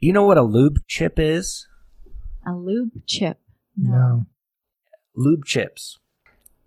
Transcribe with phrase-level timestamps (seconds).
[0.00, 1.68] You know what a lube chip is?
[2.46, 3.38] A lube chip.
[3.76, 4.26] No.
[5.14, 5.98] Lube chips.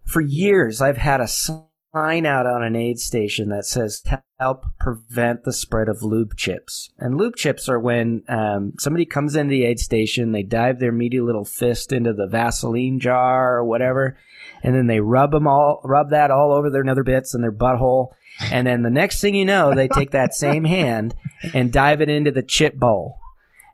[0.05, 4.65] For years, I've had a sign out on an aid station that says "To help
[4.79, 6.91] prevent the spread of lube chips.
[6.99, 10.91] And lube chips are when um, somebody comes into the aid station, they dive their
[10.91, 14.17] meaty little fist into the Vaseline jar or whatever,
[14.61, 17.51] and then they rub them all, rub that all over their nether bits and their
[17.51, 18.09] butthole.
[18.51, 21.15] And then the next thing you know, they take that same hand
[21.53, 23.19] and dive it into the chip bowl.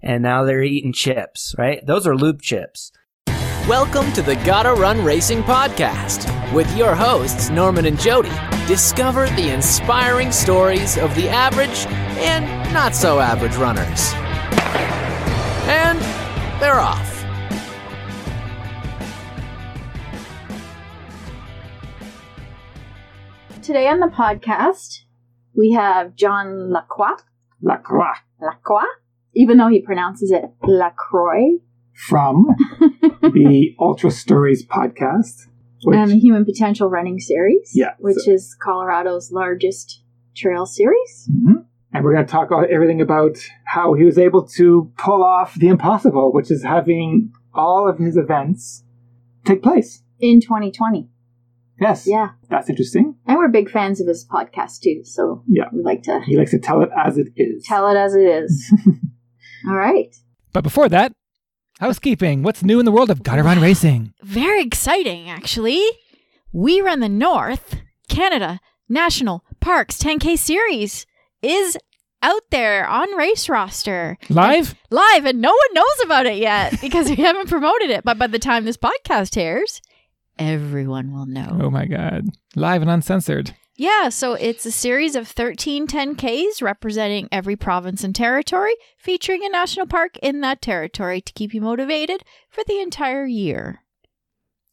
[0.02, 1.86] And now they're eating chips, right?
[1.86, 2.92] Those are lube chips.
[3.68, 8.32] Welcome to the Gotta Run Racing Podcast with your hosts, Norman and Jody.
[8.66, 11.86] Discover the inspiring stories of the average
[12.18, 14.14] and not so average runners.
[15.68, 16.00] And
[16.62, 17.18] they're off.
[23.62, 25.02] Today on the podcast,
[25.56, 27.18] we have John Lacroix.
[27.62, 28.88] Lacroix Lacroix,
[29.34, 31.60] even though he pronounces it Lacroix,
[31.94, 32.46] from
[33.22, 35.48] the Ultra Stories podcast.
[35.84, 37.72] Which, and the Human Potential Running Series.
[37.74, 40.04] Yeah, Which so- is Colorado's largest
[40.36, 41.30] trail series.
[41.32, 41.66] Mhm.
[41.94, 45.56] And we're going to talk about everything about how he was able to pull off
[45.56, 48.84] the impossible, which is having all of his events
[49.46, 50.04] take place.
[50.20, 51.10] In 2020.
[51.82, 52.06] Yes.
[52.06, 52.32] Yeah.
[52.50, 53.16] That's interesting.
[53.26, 55.70] And we're big fans of his podcast too, so Yeah.
[55.74, 57.66] we like to He likes to tell it as it is.
[57.66, 58.74] tell it as it is.
[59.68, 60.16] All right.
[60.54, 61.14] But before that,
[61.80, 62.44] housekeeping.
[62.44, 64.14] What's new in the world of Gotta Racing?
[64.24, 65.84] Very exciting, actually.
[66.52, 67.76] We Run the North,
[68.08, 71.06] Canada National Parks 10K Series
[71.42, 71.78] is
[72.22, 74.18] out there on race roster.
[74.30, 74.76] Live?
[74.90, 78.04] Live, and no one knows about it yet because we haven't promoted it.
[78.04, 79.82] But by the time this podcast airs,
[80.38, 81.60] everyone will know.
[81.62, 82.26] Oh my god.
[82.56, 83.56] Live and uncensored.
[83.80, 89.50] Yeah, so it's a series of 13 10Ks representing every province and territory, featuring a
[89.50, 93.80] national park in that territory to keep you motivated for the entire year.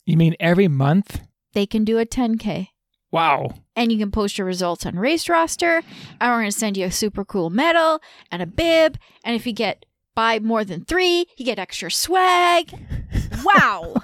[0.07, 1.21] You mean every month?
[1.53, 2.71] They can do a 10K.
[3.13, 3.55] Wow.
[3.77, 5.83] and you can post your results on race roster
[6.21, 8.01] and we're going to send you a super cool medal
[8.33, 12.75] and a bib and if you get by more than three you get extra swag
[13.45, 13.95] wow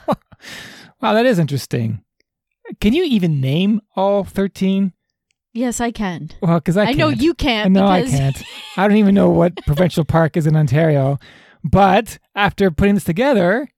[1.02, 2.04] Wow, that is interesting.
[2.82, 4.92] Can you even name all 13?
[5.54, 8.42] yes i can Well, because I, i, know you can't No, I can't.
[8.76, 11.20] I don't even know what provincial park is in Ontario.
[11.62, 13.68] But after putting this together,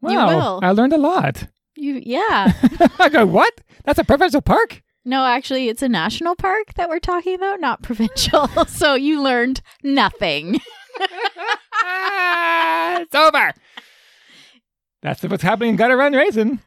[0.00, 0.60] You wow, will.
[0.62, 1.48] I learned a lot.
[1.76, 2.52] you yeah
[2.98, 3.60] I go, what?
[3.84, 4.82] That's a provincial park?
[5.04, 9.60] no actually it's a national park that we're talking about not provincial so you learned
[9.82, 10.60] nothing
[13.00, 13.52] it's over.
[15.02, 16.60] That's what's happening in Gotta Run Racing.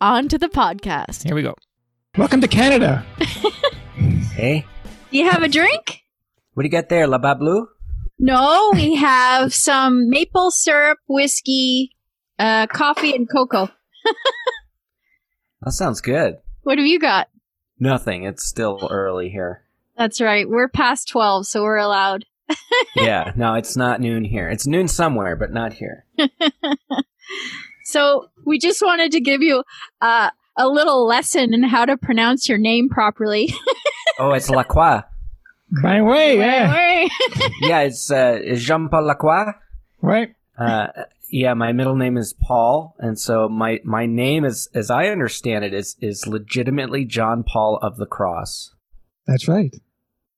[0.00, 1.54] On to the podcast Here we go.
[2.16, 3.04] Welcome to Canada.
[4.34, 4.66] Hey,
[5.10, 6.02] Do you have a drink?
[6.52, 7.66] what do you got there, La Bablu?
[8.18, 11.96] No, we have some maple syrup, whiskey,
[12.38, 13.70] uh, coffee, and cocoa.
[15.62, 16.36] That sounds good.
[16.64, 17.28] What have you got?
[17.78, 18.24] Nothing.
[18.24, 19.62] It's still early here.
[19.96, 20.46] That's right.
[20.46, 22.26] We're past 12, so we're allowed.
[22.94, 24.50] Yeah, no, it's not noon here.
[24.50, 26.04] It's noon somewhere, but not here.
[27.86, 29.62] So we just wanted to give you
[30.00, 33.52] uh, a little lesson in how to pronounce your name properly.
[34.18, 35.02] Oh, it's Lacroix.
[35.70, 36.72] My way, yeah.
[36.72, 37.10] Right.
[37.60, 39.52] Yeah, it's uh, Jean Paul Lacroix.
[40.00, 40.34] Right.
[40.56, 40.86] Uh,
[41.28, 45.66] yeah, my middle name is Paul, and so my my name is, as I understand
[45.66, 48.74] it, is is legitimately John Paul of the Cross.
[49.26, 49.74] That's right.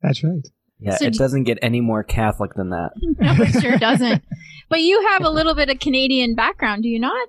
[0.03, 0.45] That's right.
[0.81, 2.91] Yeah, So it d- doesn't get any more Catholic than that.
[3.01, 4.25] no, it sure doesn't.
[4.69, 7.29] But you have a little bit of Canadian background, do you not?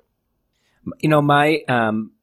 [1.00, 2.14] You know, my um,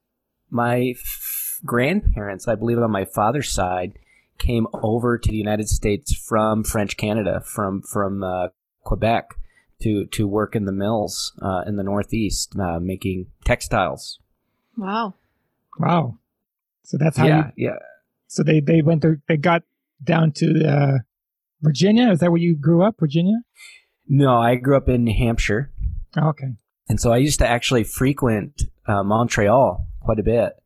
[0.49, 3.99] my f- grandparents, I believe, on my father's side,
[4.37, 8.47] came over to the United States from French Canada, from from uh,
[8.83, 9.29] Quebec,
[9.81, 14.19] to to work in the mills uh, in the Northeast, uh, making textiles.
[14.77, 15.15] Wow.
[15.79, 16.17] Wow.
[16.83, 17.79] So that's how yeah, you, yeah.
[18.27, 19.63] so they, they went there, they got
[20.03, 20.97] down to uh,
[21.61, 22.11] Virginia.
[22.11, 23.39] Is that where you grew up, Virginia?
[24.07, 25.71] No, I grew up in New Hampshire,
[26.15, 26.53] Oh, okay.
[26.89, 30.53] And so I used to actually frequent uh, Montreal quite a bit.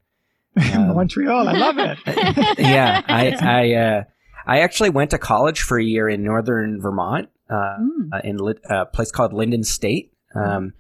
[0.75, 1.47] Um, Montreal.
[1.47, 1.97] I love it.
[2.59, 4.03] yeah, I I uh,
[4.45, 8.09] I actually went to college for a year in northern Vermont, uh, Mm.
[8.13, 10.73] uh, in Li- a place called Lyndon State, um,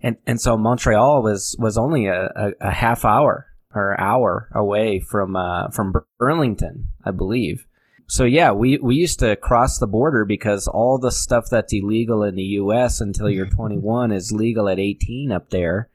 [0.00, 5.00] and and so Montreal was was only a, a, a half hour or hour away
[5.00, 7.66] from uh, from Burlington, I believe.
[8.08, 12.22] So yeah, we we used to cross the border because all the stuff that's illegal
[12.22, 13.00] in the U.S.
[13.00, 15.90] until you're 21 is legal at 18 up there.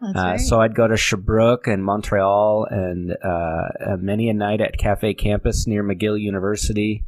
[0.00, 0.40] That's Uh, right.
[0.40, 5.14] so I'd go to Sherbrooke and Montreal and uh, uh, many a night at Cafe
[5.14, 7.04] Campus near McGill University.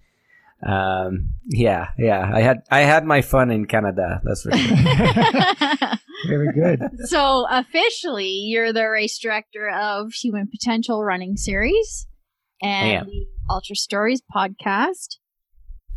[0.65, 2.31] Um, yeah, yeah.
[2.33, 4.21] I had I had my fun in Canada.
[4.23, 4.77] That's for sure.
[6.29, 6.81] Very good.
[7.07, 12.07] so officially, you're the race director of Human Potential Running Series
[12.63, 13.07] and am.
[13.07, 15.17] the Ultra Stories podcast.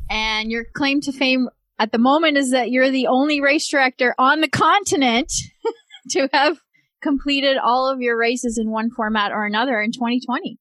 [0.10, 1.50] And your claim to fame
[1.80, 5.32] at the moment is that you're the only race director on the continent
[6.12, 6.60] to have
[7.02, 10.60] completed all of your races in one format or another in 2020.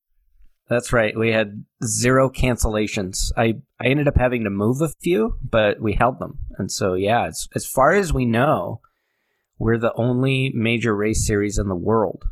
[0.69, 1.17] That's right.
[1.17, 3.31] We had zero cancellations.
[3.37, 6.39] I, I ended up having to move a few, but we held them.
[6.59, 8.81] And so, yeah, as, as far as we know,
[9.59, 12.25] we're the only major race series in the world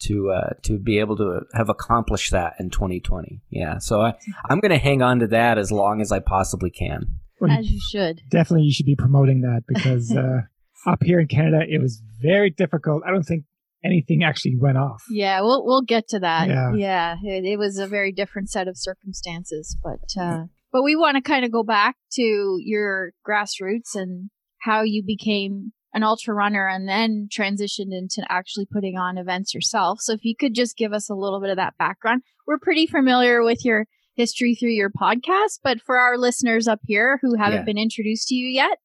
[0.00, 3.42] to uh, to be able to have accomplished that in 2020.
[3.50, 4.14] Yeah, so I,
[4.48, 7.06] I'm going to hang on to that as long as I possibly can.
[7.40, 8.22] Well, As you should.
[8.30, 10.40] definitely you should be promoting that because uh,
[10.86, 13.02] up here in Canada it was very difficult.
[13.06, 13.44] I don't think
[13.84, 15.02] anything actually went off.
[15.10, 16.48] Yeah, we'll we'll get to that.
[16.76, 17.16] Yeah.
[17.22, 21.22] it, it was a very different set of circumstances, but uh, but we want to
[21.22, 24.30] kind of go back to your grassroots and
[24.62, 29.98] how you became an ultra runner and then transitioned into actually putting on events yourself.
[30.02, 32.22] So if you could just give us a little bit of that background.
[32.46, 37.18] We're pretty familiar with your history through your podcast, but for our listeners up here
[37.22, 37.64] who haven't Yeah.
[37.64, 38.78] been introduced to you yet,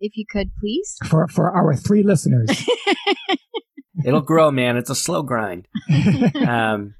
[0.00, 0.96] if you could please.
[1.08, 2.48] For for our three listeners.
[4.04, 4.76] It'll grow, man.
[4.76, 5.66] It's a slow grind.
[6.46, 6.94] um,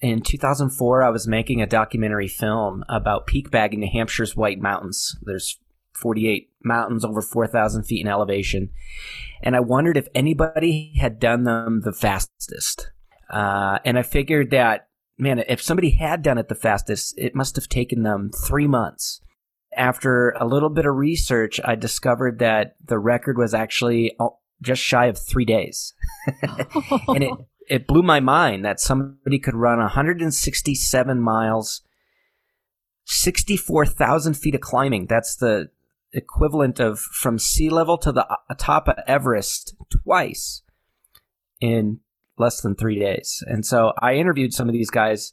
[0.00, 5.16] in 2004, I was making a documentary film about peak bagging New Hampshire's White Mountains.
[5.22, 5.58] There's
[6.00, 8.70] 48 mountains over 4,000 feet in elevation.
[9.42, 12.90] And I wondered if anybody had done them the fastest.
[13.30, 17.56] Uh, and I figured that, man, if somebody had done it the fastest, it must
[17.56, 19.20] have taken them three months.
[19.76, 24.16] After a little bit of research, I discovered that the record was actually
[24.60, 25.94] just shy of three days
[27.06, 27.32] and it
[27.68, 31.82] it blew my mind that somebody could run 167 miles,
[33.04, 35.06] 64,000 feet of climbing.
[35.06, 35.70] That's the
[36.12, 40.62] equivalent of from sea level to the uh, top of Everest twice
[41.60, 42.00] in
[42.38, 43.42] less than three days.
[43.46, 45.32] And so I interviewed some of these guys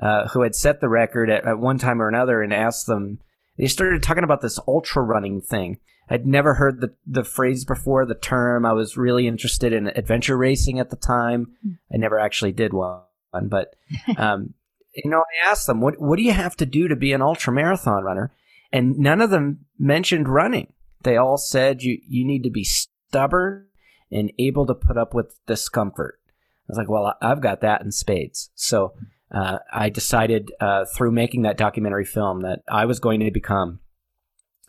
[0.00, 3.20] uh, who had set the record at, at one time or another and asked them.
[3.56, 5.78] They started talking about this ultra running thing.
[6.08, 8.64] I'd never heard the, the phrase before, the term.
[8.64, 11.56] I was really interested in adventure racing at the time.
[11.92, 13.00] I never actually did one,
[13.32, 13.74] but
[14.16, 14.54] um,
[14.94, 17.22] you know, I asked them, "What what do you have to do to be an
[17.22, 18.32] ultra marathon runner?"
[18.76, 20.74] And none of them mentioned running.
[21.02, 23.68] They all said you you need to be stubborn
[24.12, 26.20] and able to put up with discomfort.
[26.28, 28.92] I was like, "Well, I've got that in spades." So
[29.30, 33.80] uh, I decided uh, through making that documentary film that I was going to become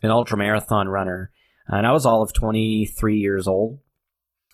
[0.02, 1.30] an ultra marathon runner.
[1.66, 3.80] And I was all of 23 years old.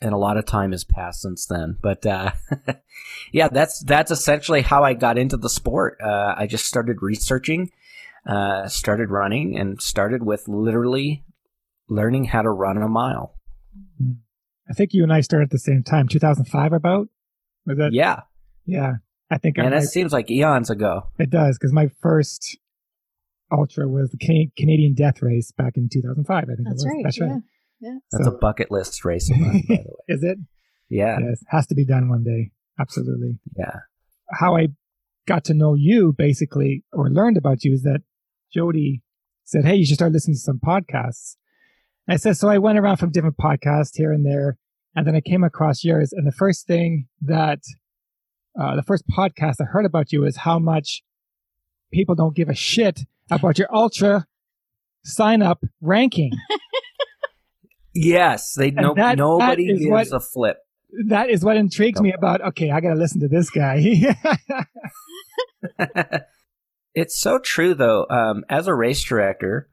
[0.03, 1.79] And a lot of time has passed since then.
[1.81, 2.33] But uh,
[3.33, 5.99] yeah, that's that's essentially how I got into the sport.
[6.03, 7.71] Uh, I just started researching,
[8.26, 11.25] uh, started running, and started with literally
[11.88, 13.35] learning how to run a mile.
[14.69, 17.09] I think you and I started at the same time, 2005 about?
[17.67, 17.93] Was that?
[17.93, 18.21] Yeah,
[18.67, 18.94] Yeah.
[19.31, 21.09] I think I and might- that seems like eons ago.
[21.19, 22.59] it does because my first
[23.50, 26.44] ultra was the Can- Canadian Death Race back in 2005.
[26.44, 26.94] I think That's it was.
[26.94, 27.03] right.
[27.05, 27.25] That's yeah.
[27.27, 27.43] right.
[27.81, 27.99] Yeah.
[28.12, 29.87] That's So- a bucket list race, to run, by the way.
[30.09, 30.38] Is it?
[30.88, 31.43] Yeah, Yes.
[31.49, 32.53] Has to be done one day.
[32.79, 33.38] Absolutely.
[33.56, 33.81] yeah.
[34.31, 34.69] how I
[35.27, 38.00] got to know you basically or learned about you is that
[38.55, 39.03] Jody
[39.45, 41.37] said, Hey, you should start listening to some podcasts.
[42.09, 44.58] I said, so I went around from different podcasts here and there,
[44.94, 46.13] and then I came across yours.
[46.13, 47.61] And the first thing that,
[48.61, 51.03] uh, the first podcast I heard about you is how much
[51.93, 54.27] people don't give a shit about your ultra
[55.05, 56.32] sign up ranking.
[57.96, 60.56] Yes, they And no, that- nobody that is gives what- a flip.
[61.06, 63.77] that is what intrigues me about, okay, I got to listen to this guy.
[66.94, 68.06] it's so true though.
[68.08, 69.69] Um, as a race director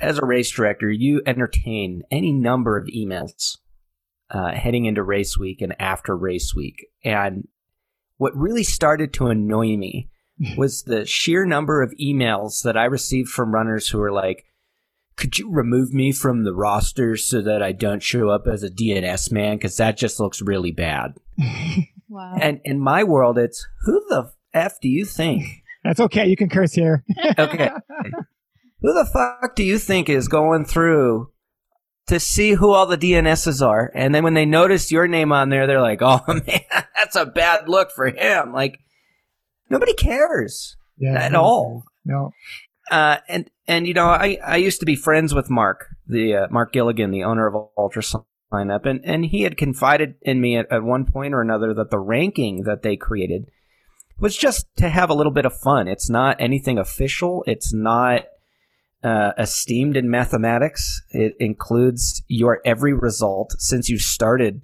[0.00, 3.58] as a race director you entertain any number of emails
[4.30, 6.86] uh, heading into race week and after race week.
[7.04, 7.46] And
[8.16, 10.08] what really started to annoy me
[10.56, 14.44] was the sheer number of emails that i received from runners who were like
[15.14, 18.70] could you remove me from the roster so that i don't show up as a
[18.70, 19.56] dns man?
[19.56, 21.14] Because that just looks really bad.
[22.08, 22.36] Wow.
[22.42, 25.44] and in my world it's who the f do you think
[25.84, 26.26] That's okay.
[26.28, 27.04] You can curse here.
[27.38, 27.70] okay.
[28.82, 31.30] Who the fuck do you think is going through
[32.08, 33.90] to see who all the DNSs are?
[33.94, 36.60] And then when they notice your name on there, they're like, oh man,
[36.96, 38.52] that's a bad look for him.
[38.52, 38.78] Like,
[39.70, 41.14] nobody cares Yeah.
[41.14, 41.84] at all.
[42.04, 42.32] No.
[42.90, 46.46] Uh, and, and, you know, I, I used to be friends with Mark, the, uh,
[46.50, 50.56] Mark Gilligan, the owner of Ultra Sign Up, and, and he had confided in me
[50.56, 53.46] at, at one point or another that the ranking that they created
[54.22, 55.88] was just to have a little bit of fun.
[55.88, 57.42] It's not anything official.
[57.48, 58.22] It's not
[59.02, 61.02] uh, esteemed in mathematics.
[61.10, 64.62] It includes your every result since you started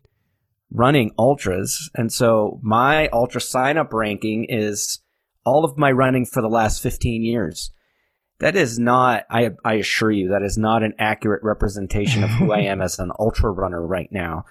[0.70, 1.90] running ultras.
[1.96, 5.00] And so my ultra sign up ranking is
[5.44, 7.72] all of my running for the last 15 years.
[8.38, 12.52] That is not, I, I assure you, that is not an accurate representation of who
[12.52, 14.44] I am as an ultra runner right now.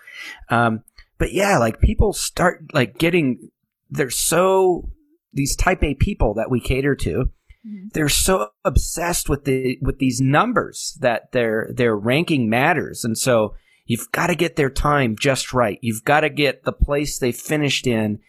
[0.50, 0.84] Um,
[1.18, 3.52] but yeah, like people start like getting,
[3.90, 4.90] they're so,
[5.34, 7.30] these type A people that we cater to,
[7.66, 7.92] Mhm.
[7.94, 13.04] they're so obsessed with the, with these numbers that their, their ranking matters.
[13.04, 13.56] And so
[13.86, 15.80] you've got to get their time just right.
[15.82, 18.20] You've got to get the place they finished in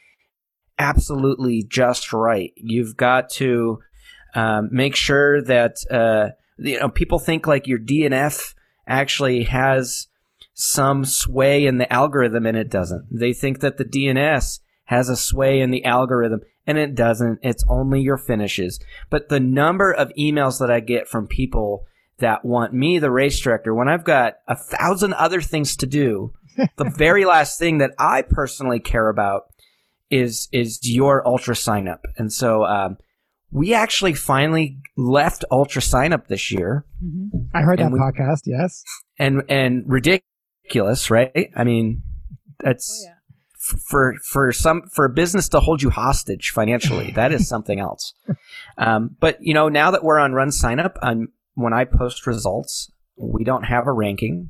[0.79, 2.53] absolutely just right.
[2.57, 3.79] You've got to
[4.35, 8.55] um, make sure that uh, you know people think like your DNF
[8.87, 10.09] actually has
[10.55, 13.07] some sway in the algorithm, and it doesn't.
[13.11, 17.41] They think that the DNS has a sway in the algorithm, and it doesn't.
[17.43, 18.79] It's only your finishes.
[19.11, 21.85] But the number of emails that I get from people
[22.19, 26.33] that want me, the race director, when I've got a thousand other things to do,
[26.77, 29.43] the very last thing that I personally care about
[30.11, 32.05] is is your ultra sign up.
[32.17, 32.97] And so um,
[33.51, 36.85] we actually finally left ultra sign up this year,
[37.55, 38.43] I heard that we- podcast.
[38.47, 38.83] Yes.
[39.19, 41.51] and and ridiculous, right?
[41.57, 42.03] I mean,
[42.61, 43.18] that's Oh, f-
[43.69, 47.11] for for some for a business to hold you hostage financially.
[47.15, 48.15] that is something else.
[48.77, 52.27] Um, but you know, now that we're on run sign up, um, when I post
[52.27, 54.49] results, we don't have a ranking.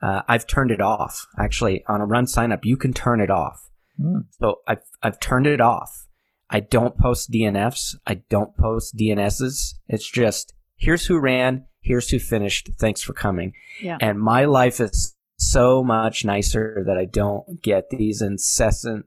[0.00, 1.26] Uh, I've turned it off.
[1.38, 3.68] Actually, on a run sign up, you can turn it off.
[4.00, 4.20] Hmm.
[4.38, 6.06] So I've I've turned it off.
[6.50, 7.94] I don't post DNFs.
[8.06, 9.74] I don't post DNSs.
[9.88, 12.70] It's just here's who ran, here's who finished.
[12.78, 13.52] Thanks for coming.
[13.82, 13.98] Yeah.
[14.00, 19.06] And my life is so much nicer that I don't get these incessant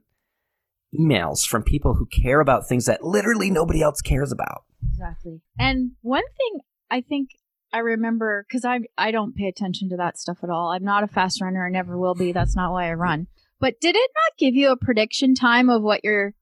[0.98, 4.64] emails from people who care about things that literally nobody else cares about.
[4.92, 5.40] Exactly.
[5.58, 6.60] And one thing
[6.90, 7.30] I think
[7.72, 10.70] I remember because I I don't pay attention to that stuff at all.
[10.70, 11.66] I'm not a fast runner.
[11.66, 12.32] I never will be.
[12.32, 13.28] That's not why I run.
[13.60, 16.34] But did it not give you a prediction time of what your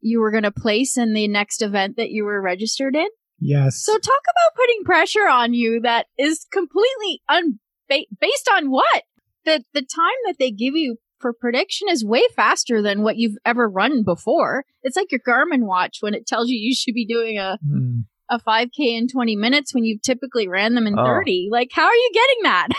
[0.00, 3.06] you were going to place in the next event that you were registered in?
[3.38, 3.84] Yes.
[3.84, 7.58] So talk about putting pressure on you that is completely un
[7.88, 9.02] based on what
[9.44, 13.36] the the time that they give you for prediction is way faster than what you've
[13.44, 14.64] ever run before.
[14.82, 18.00] It's like your Garmin watch when it tells you you should be doing a Hmm.
[18.30, 21.04] a 5k in 20 minutes when you've typically ran them in Oh.
[21.04, 22.68] 30 like how are you getting that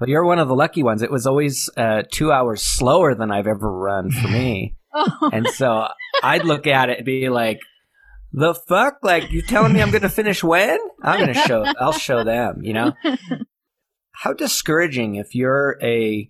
[0.00, 1.02] Well, you're one of the lucky ones.
[1.02, 4.76] It was always uh, two hours slower than I've ever run for me.
[4.94, 5.88] oh, and so
[6.22, 7.58] I'd look at it and be like,
[8.32, 8.98] the fuck?
[9.02, 10.78] Like, you telling me I'm going to finish when?
[11.02, 12.92] I'm going to show, I'll show them, you know?
[14.22, 16.28] How discouraging if you're a,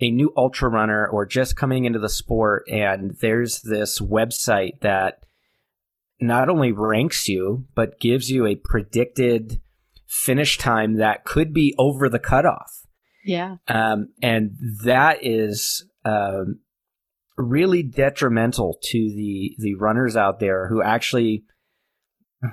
[0.00, 5.24] a new ultra runner or just coming into the sport and there's this website that
[6.20, 9.60] not only ranks you, but gives you a predicted
[10.06, 12.86] finish time that could be over the cutoff.
[13.24, 13.56] Yeah.
[13.68, 16.60] Um, and that is um,
[17.36, 21.44] really detrimental to the the runners out there who actually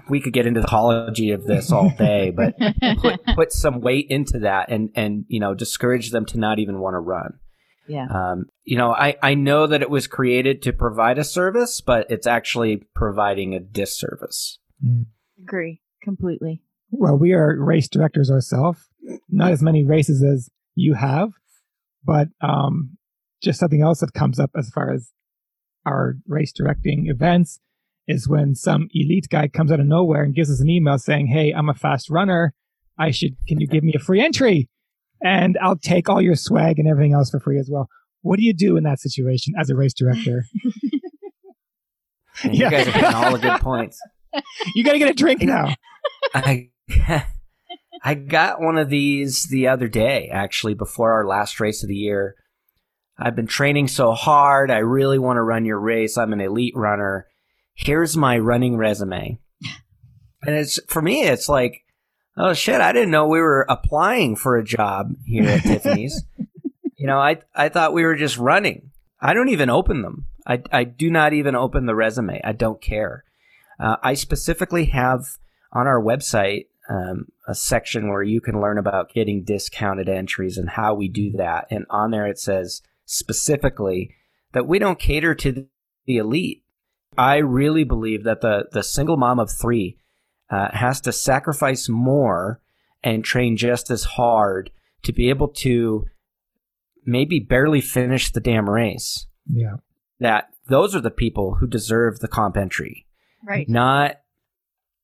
[0.10, 2.56] we could get into the psychology of this all day but
[2.98, 6.80] put put some weight into that and and you know discourage them to not even
[6.80, 7.40] want to run
[7.88, 11.82] yeah um, you know I, I know that it was created to provide a service
[11.82, 15.04] but it's actually providing a disservice Hmm.
[15.42, 16.62] agree completely
[16.92, 18.80] Well, we are race directors ourselves.
[19.30, 21.32] Not as many races as you have,
[22.04, 22.98] but um,
[23.42, 25.12] just something else that comes up as far as
[25.86, 27.60] our race directing events
[28.08, 31.28] is when some elite guy comes out of nowhere and gives us an email saying,
[31.28, 32.54] "Hey, I'm a fast runner.
[32.98, 33.36] I should.
[33.48, 34.70] Can you give me a free entry?
[35.24, 37.88] And I'll take all your swag and everything else for free as well."
[38.22, 40.46] What do you do in that situation as a race director?
[42.44, 42.66] And Yeah.
[42.66, 44.00] you guys are getting all the good points
[44.76, 45.74] you got to get a drink now.
[46.34, 46.70] I
[48.04, 51.96] I got one of these the other day, actually, before our last race of the
[51.96, 52.36] year.
[53.18, 54.70] I've been training so hard.
[54.70, 56.18] I really want to run your race.
[56.18, 57.28] I'm an elite runner.
[57.76, 59.40] Here's my running resume.
[60.42, 61.84] And it's for me, it's like,
[62.38, 66.24] oh shit, I didn't know we were applying for a job here at Tiffany's.
[66.96, 68.92] You know, I I thought we were just running.
[69.20, 70.28] I don't even open them.
[70.48, 72.42] I I do not even open the resume.
[72.44, 73.24] I don't care.
[73.80, 75.38] Uh, I specifically have
[75.74, 80.70] on our website um, a section where you can learn about getting discounted entries and
[80.70, 81.68] how we do that.
[81.70, 84.16] And on there it says specifically
[84.54, 85.68] that we don't cater to
[86.06, 86.64] the elite.
[87.18, 89.98] I really believe that the the single mom of three
[90.50, 92.62] uh, has to sacrifice more
[93.04, 94.72] and train just as hard
[95.04, 96.06] to be able to
[97.06, 99.78] maybe barely finish the damn race Yeah.
[100.20, 103.06] that those are the people who deserve the comp entry,
[103.44, 103.70] Right.
[103.70, 104.18] not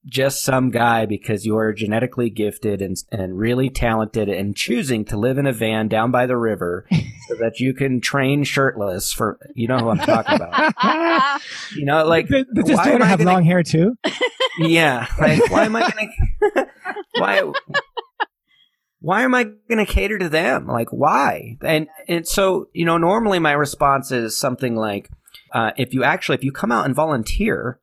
[0.08, 5.38] just some guy because you're genetically gifted and, and really talented and choosing to live
[5.38, 6.88] in a van down by the river
[7.28, 11.42] so that you can train shirtless for, you know who I'm talking about.
[11.76, 13.96] You know, like, Does does this why am daughter I have gonna- long hair too?
[14.60, 16.10] yeah, like, why am I going
[16.56, 16.68] to,
[17.18, 17.52] why,
[19.00, 20.68] why am I going to cater to them?
[20.68, 21.58] Like, why?
[21.64, 25.10] And, and so, you know, normally my response is something like,
[25.54, 27.80] uh, if you actually, if you come out and volunteer,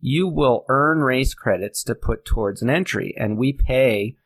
[0.00, 3.14] you will earn race credits to put towards an entry.
[3.16, 4.16] And we pay,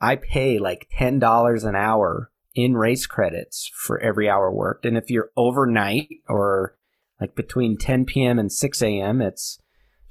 [0.00, 4.86] I pay like $10 an hour in race credits for every hour worked.
[4.86, 6.76] And if you're overnight or
[7.20, 8.38] like between 10 p.m.
[8.38, 9.60] and 6 a.m., it's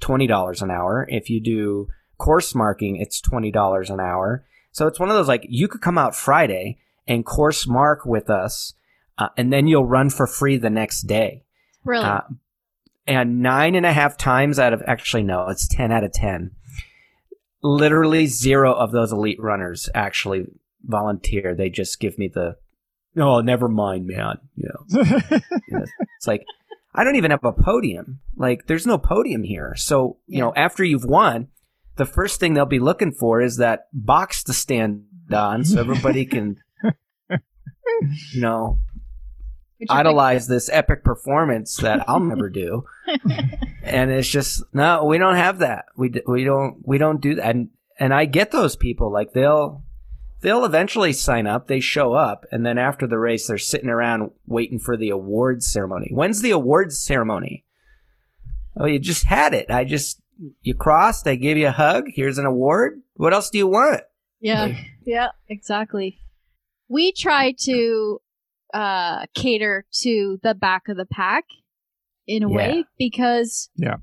[0.00, 1.06] $20 an hour.
[1.08, 1.88] If you do
[2.18, 4.44] course marking, it's $20 an hour.
[4.72, 8.28] So it's one of those like you could come out Friday and course mark with
[8.28, 8.74] us,
[9.16, 11.44] uh, and then you'll run for free the next day.
[11.84, 12.04] Really?
[12.04, 12.20] Uh,
[13.08, 16.52] and nine and a half times out of actually no, it's ten out of ten.
[17.62, 20.44] Literally zero of those elite runners actually
[20.84, 21.54] volunteer.
[21.54, 22.56] They just give me the,
[23.16, 24.38] oh, never mind, man.
[24.54, 25.02] You know,
[25.68, 25.84] you know,
[26.16, 26.44] it's like
[26.94, 28.20] I don't even have a podium.
[28.36, 29.74] Like there's no podium here.
[29.76, 31.48] So you know, after you've won,
[31.96, 36.26] the first thing they'll be looking for is that box to stand on, so everybody
[36.26, 36.56] can,
[37.32, 38.78] you know,
[39.88, 42.84] idolize this epic performance that I'll never do.
[43.82, 45.86] and it's just no, we don't have that.
[45.96, 47.54] We we don't we don't do that.
[47.54, 47.68] And
[47.98, 49.84] and I get those people like they'll
[50.40, 54.30] they'll eventually sign up, they show up, and then after the race they're sitting around
[54.46, 56.10] waiting for the awards ceremony.
[56.12, 57.64] When's the awards ceremony?
[58.76, 59.70] Oh, you just had it.
[59.70, 60.20] I just
[60.62, 63.02] you crossed, I gave you a hug, here's an award.
[63.14, 64.02] What else do you want?
[64.40, 66.20] Yeah, yeah, exactly.
[66.88, 68.20] We try to
[68.74, 71.44] uh, cater to the back of the pack
[72.26, 72.56] in a Yeah.
[72.56, 73.96] way because Yeah.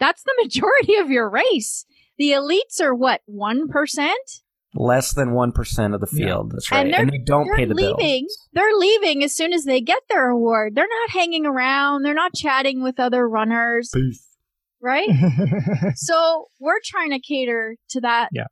[0.00, 1.84] that's the majority of your race.
[2.18, 4.42] The elites are what one percent.
[4.78, 6.26] Less than 1% of the Yeah.
[6.26, 6.52] field.
[6.52, 6.84] That's right.
[6.84, 8.24] And they're- And they don't They're pay the leaving.
[8.24, 8.48] bills.
[8.52, 10.74] They're leaving as soon as they get their award.
[10.74, 12.02] They're not hanging around.
[12.02, 13.90] They're not chatting with other runners,
[14.82, 15.08] right?
[15.94, 18.46] so we're trying to cater to that Yeah.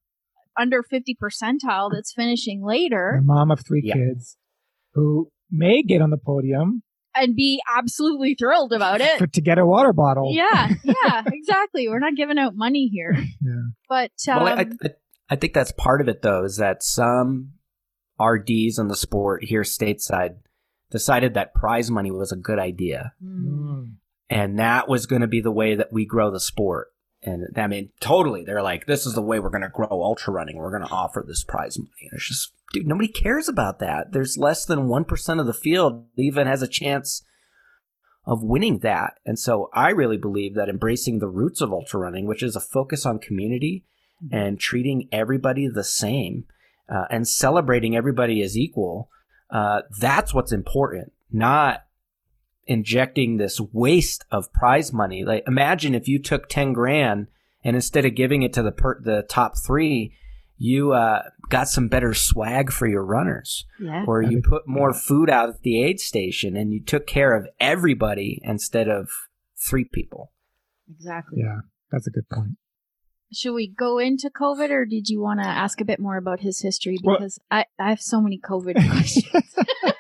[0.59, 3.95] under 50 percentile that's finishing a later mom of three Yeah.
[3.95, 4.39] kids
[4.95, 6.83] who may get on the podium
[7.17, 9.19] and be absolutely thrilled about it.
[9.19, 10.33] for, to get a water bottle.
[10.35, 11.89] yeah, yeah, exactly.
[11.89, 13.15] We're not giving out money here.
[13.41, 13.63] Yeah.
[13.89, 14.91] But um, well, I, I,
[15.31, 17.53] I think that's part of it, though, is that some
[18.21, 20.37] RDs in the sport here stateside
[20.91, 23.13] decided that prize money was a good idea.
[23.23, 23.95] Mm.
[24.31, 26.89] And that was going to be the way that we grow the sport.
[27.25, 28.45] And I mean, totally.
[28.45, 30.59] They're like, this is the way we're going to grow ultra running.
[30.59, 31.91] We're going to offer this prize money.
[32.03, 34.13] And it's just, dude, nobody cares about that.
[34.13, 37.25] There's less than 1% of the field that even has a chance
[38.27, 39.15] of winning that.
[39.25, 42.61] And so I really believe that embracing the roots of ultra running, which is a
[42.61, 43.85] focus on community
[44.31, 46.45] and treating everybody the same
[46.89, 49.11] uh, and celebrating everybody as equal,
[49.51, 51.85] uh, that's what's important, not
[52.67, 55.25] injecting this waste of prize money.
[55.25, 57.29] Like imagine if you took 10 grand
[57.63, 60.13] and instead of giving it to the per- the top 3,
[60.57, 65.29] you uh, got some better swag for your runners yeah, or you put more food
[65.29, 69.09] out at the aid station and you took care of everybody instead of
[69.69, 70.31] 3 people.
[70.91, 71.41] exactly.
[71.43, 72.57] Yeah, that's a good point.
[73.33, 76.41] Should we go into COVID, or did you want to ask a bit more about
[76.41, 76.99] his history?
[77.03, 79.35] Well- Because I, I have so many COVID questions.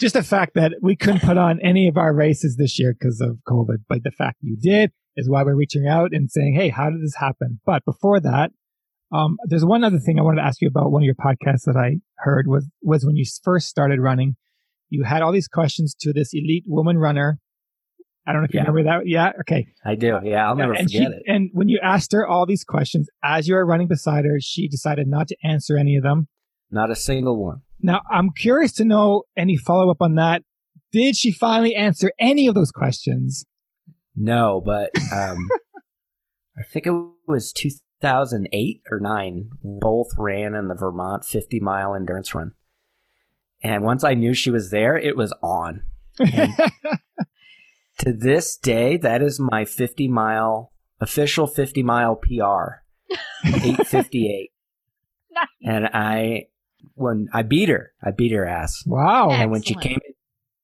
[0.00, 3.20] Just the fact that we couldn't put on any of our races this year because
[3.20, 6.68] of COVID, but the fact you did is why we're reaching out and saying, "Hey,
[6.68, 8.52] how did this happen?" But before that,
[9.10, 10.92] um, there's one other thing I wanted to ask you about.
[10.92, 14.36] One of your podcasts that I heard was was when you first started running,
[14.88, 17.38] you had all these questions to this elite woman runner.
[18.26, 18.66] I don't know if you Yeah.
[18.68, 19.06] remember that.
[19.08, 19.32] Yeah.
[19.40, 19.66] Okay.
[19.84, 20.18] I do.
[20.22, 21.22] Yeah, I'll never forget she- it.
[21.26, 24.68] And when you asked her all these questions as you were running beside her, she
[24.68, 26.28] decided not to answer any of them.
[26.70, 27.62] Not a single one.
[27.80, 30.42] Now, I'm curious to know any follow up on that.
[30.90, 33.44] Did she finally answer any of those questions?
[34.16, 35.48] No, but um,
[36.58, 36.94] I think it
[37.26, 39.50] was 2008 or 9.
[39.62, 42.52] Both ran in the Vermont 50 mile endurance run.
[43.62, 45.82] And once I knew she was there, it was on.
[47.98, 52.82] To this day, that is my 50 mile, official 50 mile PR.
[53.44, 54.50] 858.
[55.30, 55.46] Nice.
[55.62, 56.46] And I,
[56.94, 58.82] when I beat her, I beat her ass.
[58.86, 59.30] wow.
[59.30, 59.98] And when she came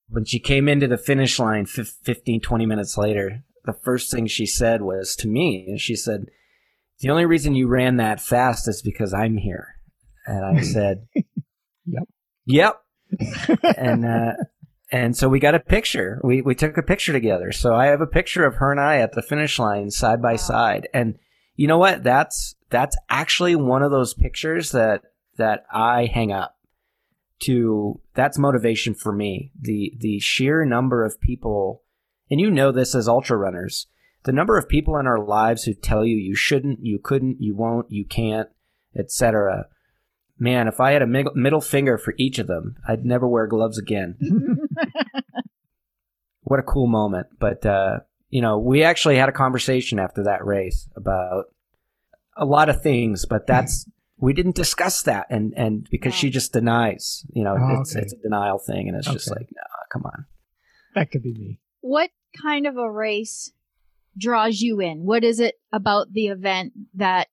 [0.09, 4.27] when she came into the finish line fif- 15 20 minutes later, the first thing
[4.27, 6.25] she said was to me, and she said,
[6.99, 9.75] "The only reason you ran that fast is because I'm here."
[10.27, 11.07] And I said,
[11.85, 12.03] Yep.
[12.45, 12.81] "Yep."
[13.77, 14.33] and uh
[14.91, 16.19] and so we got a picture.
[16.23, 17.51] We we took a picture together.
[17.51, 20.35] So I have a picture of her and I at the finish line side by
[20.35, 20.87] side.
[20.93, 21.17] And
[21.55, 22.03] you know what?
[22.03, 25.01] That's that's actually one of those pictures that
[25.37, 26.57] that I hang up
[27.43, 29.51] to that's motivation for me.
[29.59, 31.83] The the sheer number of people
[32.29, 33.87] and you know this as ultra runners,
[34.23, 37.55] the number of people in our lives who tell you you shouldn't, you couldn't, you
[37.55, 38.49] won't, you can't,
[38.97, 39.67] etc.
[40.37, 43.77] Man, if I had a middle finger for each of them, I'd never wear gloves
[43.77, 44.17] again.
[46.41, 47.27] what a cool moment.
[47.39, 51.45] But, uh, you know, we actually had a conversation after that race about
[52.35, 55.27] a lot of things, but that's, we didn't discuss that.
[55.29, 58.03] And, and because she just denies, you know, Oh, it's, okay.
[58.03, 58.87] it's a denial thing.
[58.87, 60.25] And it's just like, no, come on.
[60.95, 61.59] That could be me.
[61.81, 62.09] what
[62.41, 63.51] kind of a race
[64.17, 65.05] draws you in?
[65.05, 67.27] What is it about the event that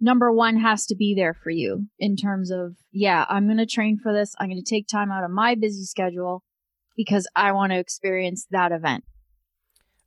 [0.00, 3.66] number one has to be there for you in terms of, yeah, I'm going to
[3.66, 4.34] train for this.
[4.38, 6.44] I'm going to take time out of my busy schedule
[6.96, 9.04] because I want to experience that event.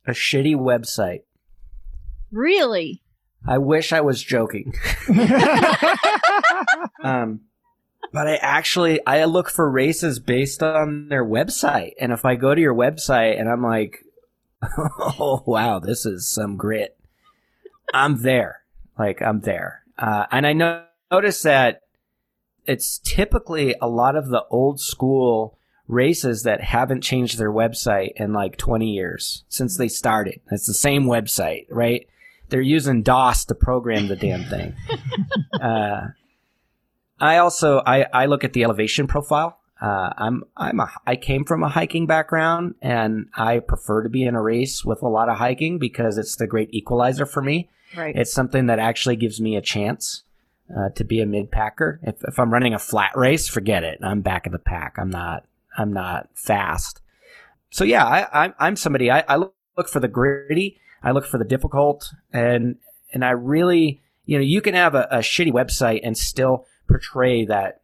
[0.06, 1.20] A shitty website.
[2.30, 3.02] Really?
[3.46, 4.74] I wish I was joking.
[7.02, 7.40] um,
[8.12, 12.54] but I actually I look for races based on their website, and if I go
[12.54, 14.04] to your website and I'm like,
[14.78, 16.98] oh wow, this is some grit,
[17.92, 18.62] I'm there.
[18.98, 21.82] Like I'm there, uh, and I know, notice that
[22.64, 28.32] it's typically a lot of the old school races that haven't changed their website in
[28.32, 30.40] like 20 years since they started.
[30.50, 32.08] It's the same website, right?
[32.48, 34.74] They're using DOS to program the damn thing.
[35.60, 36.08] uh,
[37.18, 39.58] I also I, I look at the elevation profile.
[39.80, 44.22] Uh, I'm I'm a I came from a hiking background, and I prefer to be
[44.24, 47.68] in a race with a lot of hiking because it's the great equalizer for me.
[47.96, 48.16] Right.
[48.16, 50.24] It's something that actually gives me a chance
[50.74, 52.00] uh, to be a mid packer.
[52.02, 53.98] If, if I'm running a flat race, forget it.
[54.02, 54.96] I'm back of the pack.
[54.98, 55.44] I'm not.
[55.76, 57.02] I'm not fast.
[57.70, 59.10] So yeah, I, I'm I'm somebody.
[59.10, 60.80] I, I look for the gritty.
[61.06, 62.76] I look for the difficult, and
[63.12, 67.44] and I really, you know, you can have a, a shitty website and still portray
[67.44, 67.82] that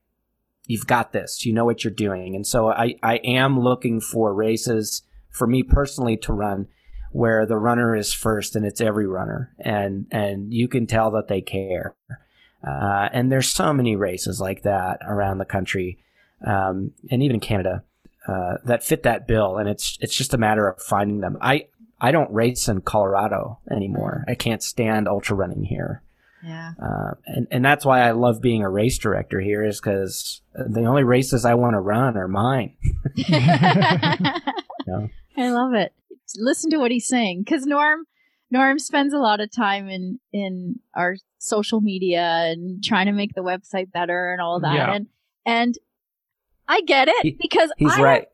[0.67, 1.47] you've got this.
[1.47, 5.63] You know what you're doing, and so I I am looking for races for me
[5.63, 6.67] personally to run
[7.13, 11.29] where the runner is first and it's every runner and and you can tell that
[11.29, 11.95] they care.
[12.67, 15.99] Uh, and there's so many races like that around the country
[16.47, 17.85] um, and even Canada
[18.27, 19.59] uh, that fit that bill.
[19.59, 21.39] And it's it's just a matter of finding them.
[21.41, 21.67] I
[22.03, 26.03] I don't race in Colorado anymore I can't stand ultra running here
[26.45, 26.73] yeah.
[26.83, 30.85] uh, and and that's why I love being a race director here is because the
[30.85, 32.77] only races I want to run are mine
[34.87, 35.09] know?
[35.37, 35.93] I love it.
[36.37, 38.05] Listen to what he's saying because Norm
[38.51, 43.35] Norm spends a lot of time in in our social media and trying to make
[43.35, 44.75] the website better and all that.
[44.75, 44.93] Yeah.
[44.93, 45.07] And
[45.45, 45.75] and
[46.69, 48.29] I get it He- because he's right.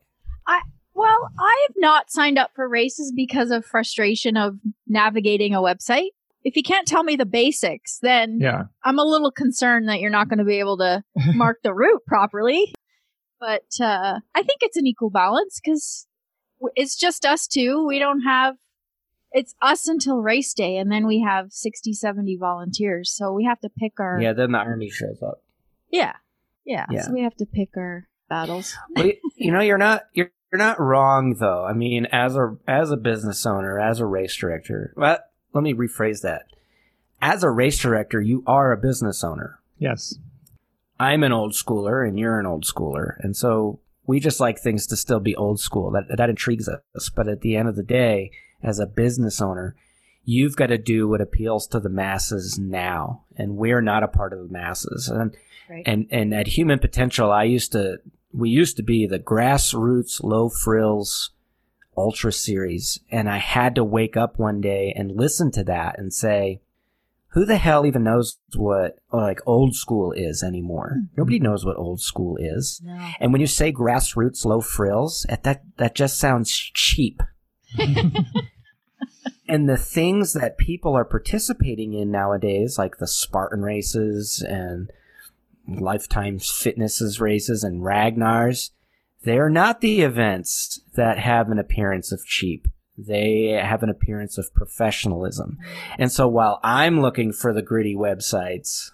[0.47, 0.63] I right
[0.99, 4.57] well, I have not signed up for races because of frustration of
[4.87, 6.09] navigating a website.
[6.43, 8.63] If you can't tell me the basics, then yeah.
[8.83, 12.03] I'm a little concerned that you're not going to be able to mark the route
[12.07, 12.73] properly.
[13.39, 16.07] But uh, I think it's an equal balance because
[16.75, 17.85] it's just us two.
[17.87, 18.55] We don't have,
[19.31, 23.11] it's us until race day, and then we have 60, 70 volunteers.
[23.15, 25.41] So we have to pick our, yeah then the army shows up
[25.91, 26.13] yeah,
[26.65, 26.85] yeah.
[26.91, 27.01] Yeah.
[27.01, 28.75] So we have to pick our battles.
[28.95, 31.65] well, you- you know, you're not you're you're not wrong though.
[31.65, 34.93] I mean, as a as a business owner, as a race director.
[34.95, 35.19] Well,
[35.53, 36.43] let me rephrase that.
[37.21, 39.59] As a race director, you are a business owner.
[39.77, 40.15] Yes.
[40.99, 44.85] I'm an old schooler, and you're an old schooler, and so we just like things
[44.87, 45.91] to still be old school.
[45.91, 47.09] That that intrigues us.
[47.09, 48.31] But at the end of the day,
[48.61, 49.75] as a business owner,
[50.25, 54.33] you've got to do what appeals to the masses now, and we're not a part
[54.33, 55.07] of the masses.
[55.09, 55.35] And
[55.69, 55.83] Right.
[55.85, 57.99] and and at Human Potential, I used to
[58.31, 61.31] we used to be the grassroots low frills
[61.99, 66.13] ultra series, and I had to wake up one day and listen to that and
[66.13, 66.61] say,
[67.33, 70.93] who the hell even knows what like old school is anymore?
[70.95, 71.05] Hmm.
[71.17, 72.81] Nobody knows what old school is.
[72.83, 72.97] No.
[73.19, 77.21] And when you say grassroots low frills, that, that just sounds cheap.
[79.47, 84.89] and the things that people are participating in nowadays, like the Spartan races and
[85.77, 88.71] Lifetime Fitnesses races and Ragnars,
[89.23, 92.67] they are not the events that have an appearance of cheap.
[92.97, 95.57] They have an appearance of professionalism.
[95.97, 98.91] And so while I'm looking for the gritty websites,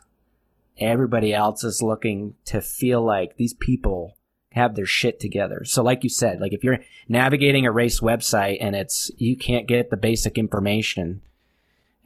[0.78, 4.18] everybody else is looking to feel like these people
[4.52, 5.64] have their shit together.
[5.66, 9.68] So like you said, like if you're navigating a race website and it's you can't
[9.68, 11.22] get the basic information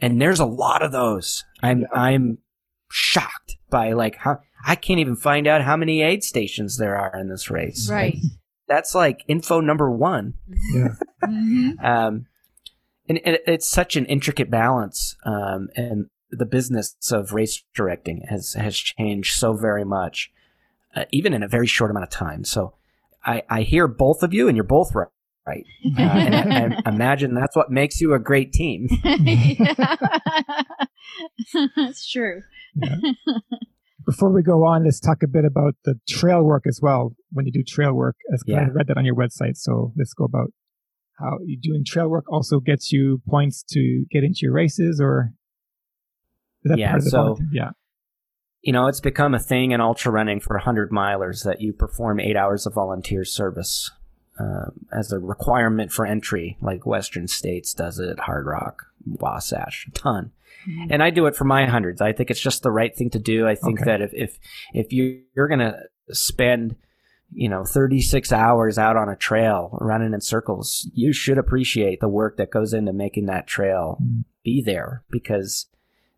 [0.01, 1.43] and there's a lot of those.
[1.61, 2.39] I'm I'm
[2.89, 7.15] shocked by like how I can't even find out how many aid stations there are
[7.19, 7.89] in this race.
[7.89, 8.17] Right.
[8.67, 10.33] that's like info number one.
[10.73, 10.89] Yeah.
[11.23, 11.83] Mhm.
[11.83, 12.25] Um,
[13.09, 15.17] and it, it's such an intricate balance.
[15.25, 20.31] Um, and the business of race directing has has changed so very much,
[20.95, 22.45] uh, even in a very short amount of time.
[22.45, 22.73] So,
[23.25, 25.09] I, I hear both of you, and you're both right.
[25.45, 25.65] Right,
[25.97, 28.87] uh, and, and imagine that's what makes you a great team.
[31.75, 32.43] That's true.
[34.09, 37.13] Before we go on, let's talk a bit about the trail work as well.
[37.31, 38.69] When you do trail work, as I Yeah.
[38.73, 39.55] read that on your website.
[39.57, 40.51] So let's go about
[41.19, 45.33] how you doing trail work also gets you points to get into your races, or
[46.63, 47.47] is that Yeah, part of the so- volunteer?
[47.51, 47.71] yeah,
[48.61, 52.19] you know, it's become a thing in ultra running for 100 milers that you perform
[52.19, 53.91] eight hours of volunteer service
[54.39, 59.91] um, as a requirement for entry, like Western States does it, Hard Rock, Wasatch, a
[59.91, 60.31] ton.
[60.89, 62.01] And I do it for my hundreds.
[62.01, 63.47] I think it's just the right thing to do.
[63.47, 63.91] I think Okay.
[63.91, 64.39] that if if
[64.73, 66.75] if you, you're gonna spend
[67.31, 72.09] you know 36 hours out on a trail running in circles, you should appreciate the
[72.09, 74.25] work that goes into making that trail Mm.
[74.43, 75.67] be there because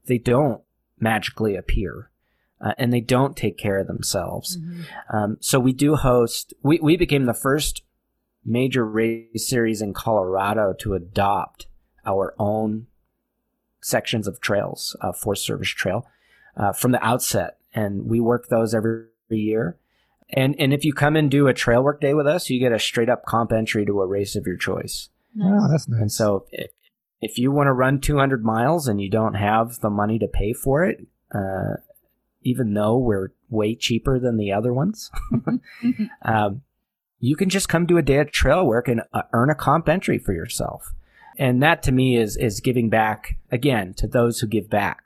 [0.07, 0.61] they don't
[0.99, 2.09] magically appear
[2.59, 4.57] uh, and they don't take care of themselves.
[5.13, 6.53] Um, so we do host.
[6.63, 7.83] We we became the first
[8.43, 11.67] major race series in Colorado to adopt
[12.05, 12.87] our own
[13.81, 16.05] sections of trails, uh, Forest Service Trail,
[16.55, 19.77] uh, from the outset, and we work those every year.
[20.33, 22.71] And and if you come and do a trail work day with us, you get
[22.71, 25.09] a straight up comp entry to a race of your choice.
[25.41, 26.01] oh, that's nice.
[26.01, 26.71] And so if,
[27.21, 30.53] if you want to run 200 miles and you don't have the money to pay
[30.53, 31.75] for it, uh,
[32.43, 35.11] even though we're way cheaper than the other ones,
[36.23, 36.61] um,
[37.19, 39.87] you can just come do a day of trail work and uh, earn a comp
[39.87, 40.93] entry for yourself.
[41.37, 44.99] And that to me is, is giving back again to those who give back.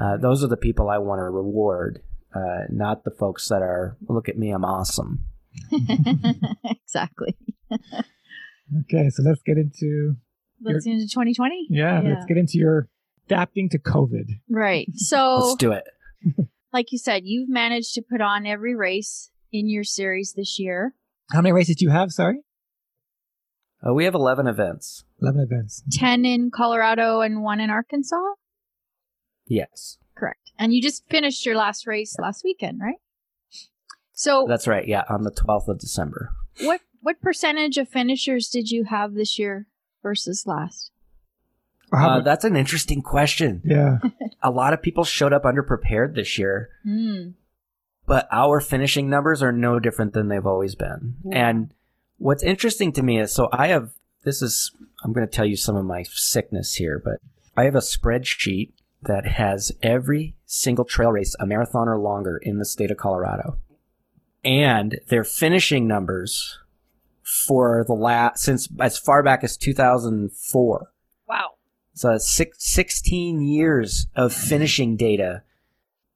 [0.00, 2.02] Uh, those are the people I want to reward,
[2.34, 5.24] uh, not the folks that are, look at me, I'm awesome.
[6.64, 7.36] exactly.
[7.72, 10.16] okay, so let's get into
[10.64, 11.66] Let's get into 2020.
[11.70, 12.88] yeah, let's get into your
[13.26, 14.40] adapting to COVID.
[14.48, 14.88] Right.
[14.94, 15.84] So, Let's do it.
[16.72, 20.94] like you said, you've managed to put on every race in your series this year.
[21.30, 22.12] How many races do you have?
[22.12, 22.40] Sorry,
[23.86, 25.04] Uh, we have 11 events.
[25.22, 25.82] Eleven events.
[25.92, 28.16] 10 in Colorado and one in Arkansas.
[29.46, 29.98] Yes.
[30.16, 30.50] Correct.
[30.58, 32.96] And you just finished your last race last weekend, right?
[34.12, 34.86] So, That's right.
[34.86, 36.30] Yeah, on the 12th of December.
[36.62, 39.66] what what percentage of finishers did you have this year
[40.02, 40.90] versus last?
[41.92, 43.60] Uh, that's an interesting question.
[43.64, 43.98] yeah,
[44.42, 47.30] A lot of people showed up underprepared this year, Hmm.
[48.06, 51.16] but our finishing numbers are no different than they've always been.
[51.24, 51.48] Yeah.
[51.48, 51.74] And
[52.18, 53.90] what's interesting to me is so I have
[54.24, 54.72] this is
[55.04, 57.20] I'm going to tell you some of my sickness here, but
[57.56, 62.58] I have a spreadsheet that has every single trail race, a marathon or longer, in
[62.58, 63.58] the state of Colorado,
[64.44, 66.58] and their finishing numbers
[67.22, 70.92] for the last since as far back as 2004.
[71.28, 71.50] Wow.
[71.94, 75.42] So six, 16 years of finishing data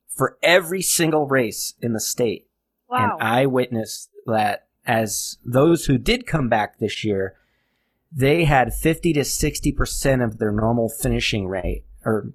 [0.08, 2.46] for every single race in the state.
[2.88, 3.16] Wow.
[3.18, 7.34] And I witnessed that as those who did come back this year,
[8.12, 12.32] they had 50 to 60% of their normal finishing rate, or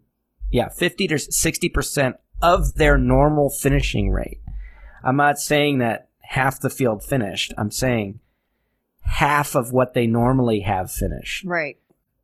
[0.50, 4.42] yeah, 50 to 60% of their normal finishing rate.
[5.04, 7.54] I'm not saying that half the field finished.
[7.58, 8.20] I'm saying
[9.04, 11.78] half of what they normally have finished right.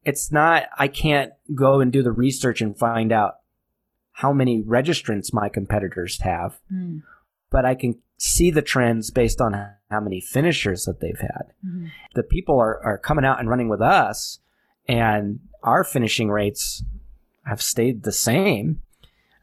[0.05, 3.38] it's not i can't go and do the research and find out
[4.13, 6.99] how many registrants my competitors have Hmm.
[7.49, 9.53] but i can see the trends based on
[9.89, 11.89] how many finishers that they've had Mhm.
[12.15, 14.39] the people are, are coming out and running with us
[14.88, 16.84] and our finishing rates
[17.45, 18.82] have stayed the same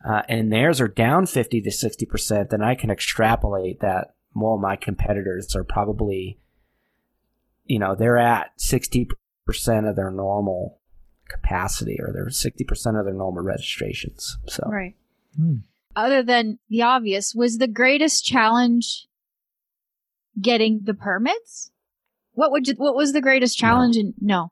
[0.04, 4.58] uh, and theirs are down 50 to 60 percent then i can extrapolate that well
[4.58, 6.38] my competitors are probably
[7.64, 9.08] you know they're at 60
[9.46, 10.78] percent of their normal
[11.28, 14.94] capacity or they're 60 percent of their normal registrations so Right.
[15.36, 15.56] Hmm.
[15.96, 19.06] Other than the obvious, was the greatest challenge
[20.40, 21.70] getting the permits?
[22.32, 23.96] What would you, what was the greatest challenge?
[23.96, 24.50] In, no.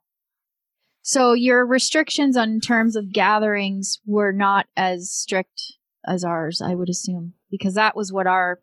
[1.01, 5.73] So your restrictions on terms of gatherings were not as strict
[6.05, 8.59] as ours, I would assume, because that was what our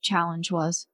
[0.00, 0.86] challenge was.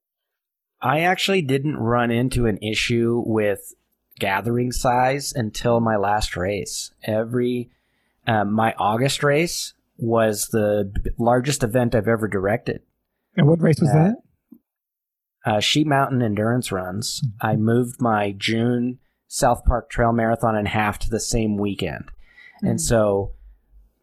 [0.81, 3.75] I actually didn't run into an issue with
[4.19, 6.93] gathering size until my last race.
[7.03, 7.71] Every
[8.27, 12.83] um, my August race was the largest event I've ever directed.
[13.37, 14.17] and what race was Uh, that?
[15.45, 17.21] Uh, Sheep Mountain endurance runs.
[17.41, 22.05] I moved my June South Park Trail Marathon in half to the same weekend,
[22.63, 23.33] and so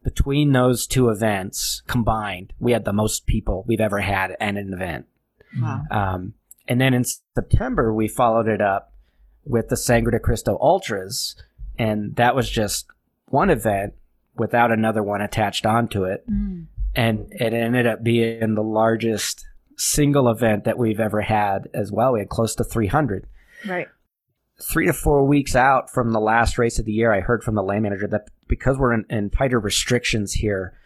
[0.04, 4.72] between those two events combined, we had the most people we've ever had at an
[4.72, 5.06] event.
[5.60, 5.82] Wow.
[5.90, 6.34] Um,
[6.68, 8.92] And then in September, we followed it up
[9.44, 11.34] with the Sangre de Cristo Ultras,
[11.78, 12.86] and that was just
[13.26, 13.94] one event
[14.36, 16.28] without another one attached onto it.
[16.30, 16.66] Mm.
[16.94, 22.12] And it ended up being the largest single event that we've ever had as well.
[22.12, 23.26] We had close to 300.
[23.66, 23.88] Right.
[24.60, 27.54] Three to four weeks out from the last race of the year, I heard from
[27.54, 30.78] the land manager that because we're in, in tighter restrictions here,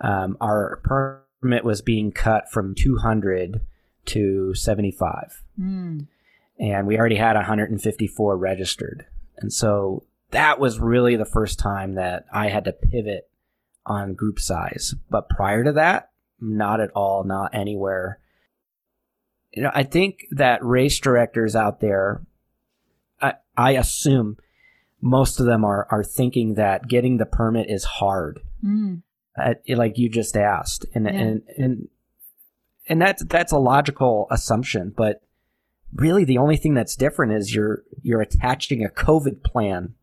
[0.00, 3.60] um, our permit was being cut from 200
[4.06, 6.08] to 75 Mm.
[6.58, 9.06] and we already had 154 registered.
[9.38, 13.28] And so that was really the first time that I had to pivot
[13.86, 14.94] on group size.
[15.10, 18.18] But prior to that, not at all, not anywhere.
[19.52, 22.22] You know, I think that race directors out there,
[23.20, 24.36] I, I assume
[25.00, 29.02] most of them are, are thinking that getting the permit is hard Mm.
[29.38, 31.12] uh, like you just asked, and Yeah.
[31.12, 31.88] and and
[32.88, 35.20] and that's that's a logical assumption, but
[35.94, 39.94] really the only thing that's different is you're you're attaching a COVID plan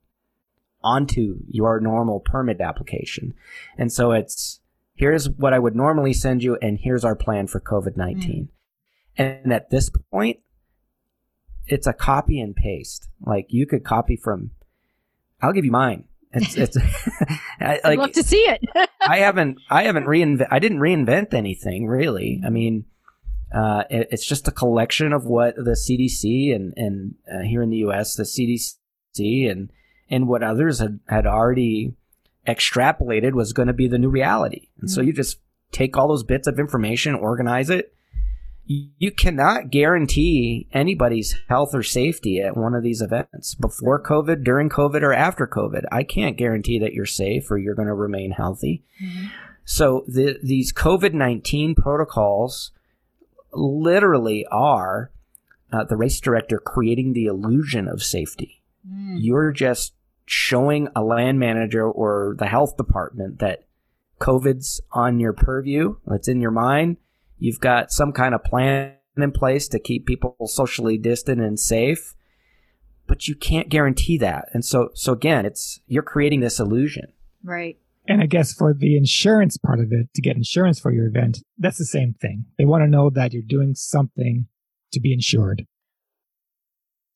[0.84, 3.34] onto your normal permit application,
[3.78, 4.60] and so it's
[4.96, 8.50] here's what I would normally send you, and here's our plan for COVID nineteen,
[9.18, 10.40] and at this point,
[11.68, 13.08] it's a copy and paste.
[13.26, 14.52] Like you could copy from,
[15.42, 16.06] I'll give you mine.
[16.34, 16.78] It's it's
[17.60, 18.62] I- I'd like love to see it.
[19.02, 22.42] I haven't I haven't reinvent I didn't reinvent anything really.
[22.46, 22.86] I mean,
[23.54, 27.70] uh, it, it's just a collection of what the CDC and and uh, here in
[27.70, 28.16] the U.S.
[28.16, 29.72] the CDC and
[30.12, 31.96] and what others had had already
[32.48, 34.68] extrapolated was going to be the new reality.
[34.80, 35.08] And so Mm.
[35.08, 35.40] you just
[35.72, 37.94] take all those bits of information, organize it.
[38.66, 44.70] You cannot guarantee anybody's health or safety at one of these events before COVID, during
[44.70, 45.84] COVID, or after COVID.
[45.92, 48.84] I can't guarantee that you're safe or you're going to remain healthy.
[49.66, 52.72] So the, these COVID 19 protocols
[53.54, 55.12] literally are
[55.72, 58.62] uh, the race director creating the illusion of safety.
[58.88, 59.18] Mm.
[59.20, 59.94] You're just
[60.26, 63.66] showing a land manager or the health department that
[64.20, 66.98] COVID's on your purview, it's in your mind.
[67.38, 72.16] You've got some kind of plan in place to keep people socially distant and safe,
[73.08, 74.50] but you can't guarantee that.
[74.54, 77.12] And so, so again, it's you're creating this illusion.
[77.44, 77.78] Right.
[78.08, 81.40] And I guess for the insurance part of it, to get insurance for your event,
[81.58, 82.46] that's the same thing.
[82.58, 84.48] They want to know that you're doing something
[84.92, 85.66] to be insured.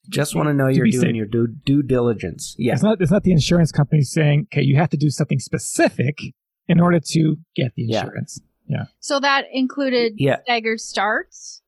[0.10, 1.15] Just want to know To you're doing safe.
[1.15, 2.56] your due, due diligence.
[2.58, 2.74] Yeah.
[2.74, 6.20] It's not it's not the insurance company saying, okay, you have to do something specific
[6.68, 8.39] in order to get the insurance.
[8.68, 8.74] Yeah.
[8.76, 8.91] insurance.
[9.00, 10.38] So that included Yeah.
[10.44, 11.62] staggered starts,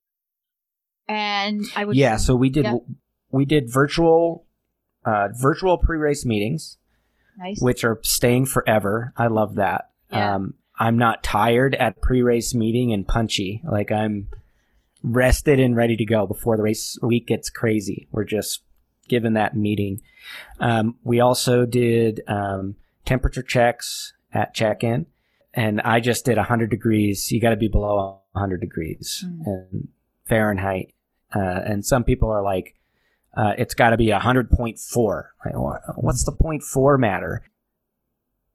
[1.08, 2.17] and I would yeah.
[2.17, 2.78] So we did Yeah.
[3.32, 4.45] we did virtual
[5.06, 6.78] uh, virtual pre-race meetings,
[7.38, 7.62] nice.
[7.62, 9.13] which are staying forever.
[9.15, 9.89] I love that.
[10.12, 10.36] Yeah.
[10.36, 13.62] Um, I'm not tired at pre-race meeting and punchy.
[13.69, 14.28] Like I'm
[15.03, 18.07] rested and ready to go before the race week gets crazy.
[18.12, 18.63] We're just
[19.07, 20.01] given that meeting.
[20.60, 25.05] Um, we also did um, temperature checks at check-in,
[25.53, 27.31] and I just did 100 degrees.
[27.31, 29.45] You got to be below 100 degrees Mm.
[29.45, 29.88] and
[30.25, 30.93] Fahrenheit.
[31.33, 32.75] Uh, and some people are like,
[33.36, 35.23] uh, it's got to be 100.4.
[35.45, 35.53] Like,
[35.95, 37.43] what's the point four matter?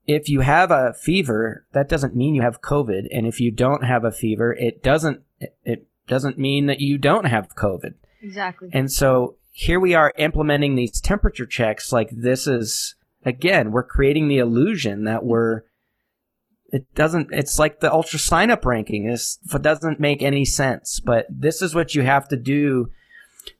[0.07, 3.85] If you have a fever, that doesn't mean you have COVID, and if you don't
[3.85, 7.95] have a fever, it doesn't it, it doesn't mean that you don't have COVID.
[8.21, 8.71] exactly.
[8.73, 14.29] And so here we are implementing these temperature checks like this is again, we're creating
[14.29, 15.63] the illusion that we're
[16.73, 19.07] it doesn't it's like the UltraSignup ranking.
[19.07, 22.91] This it doesn't make any sense, but this is what you have to do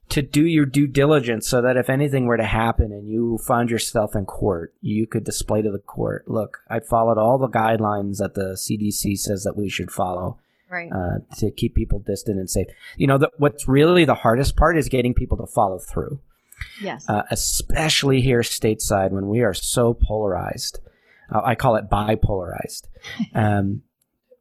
[0.09, 3.69] to do your due diligence so that if anything were to happen and you found
[3.69, 8.17] yourself in court, you could display to the court, look, I followed all the guidelines
[8.17, 10.39] that the CDC says that we should follow
[10.73, 10.91] right.
[10.91, 12.67] uh, to keep people distant and safe.
[12.97, 16.19] You know, the, what's really the hardest part is getting people to follow through,
[16.81, 17.07] yes.
[17.07, 20.79] uh, especially here stateside when we are so polarized.
[21.31, 22.87] Uh, I call it bipolarized.
[23.35, 23.81] Um,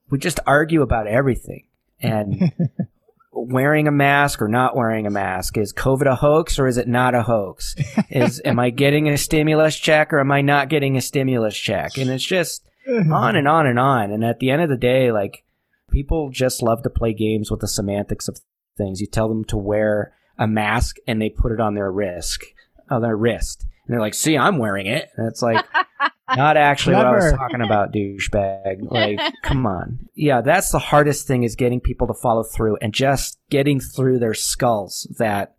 [0.08, 1.64] we just argue about everything.
[2.00, 2.52] And
[3.32, 6.86] wearing a mask or not wearing a mask is COVID a hoax or is it
[6.86, 7.74] not a hoax?
[8.10, 11.96] Is am I getting a stimulus check or am I not getting a stimulus check?
[11.96, 14.10] And it's just on and on and on.
[14.12, 15.44] And at the end of the day, like
[15.92, 18.40] people just love to play games with the semantics of
[18.76, 19.00] things.
[19.00, 22.44] You tell them to wear a mask and they put it on their wrist,
[22.90, 23.66] on their wrist.
[23.86, 25.08] And they're like, see, I'm wearing it.
[25.16, 25.64] And it's like,
[26.36, 28.78] not actually what I was talking about, douchebag.
[28.90, 30.08] Like, come on.
[30.14, 34.18] Yeah, that's the hardest thing is getting people to follow through and just getting through
[34.18, 35.56] their skulls that,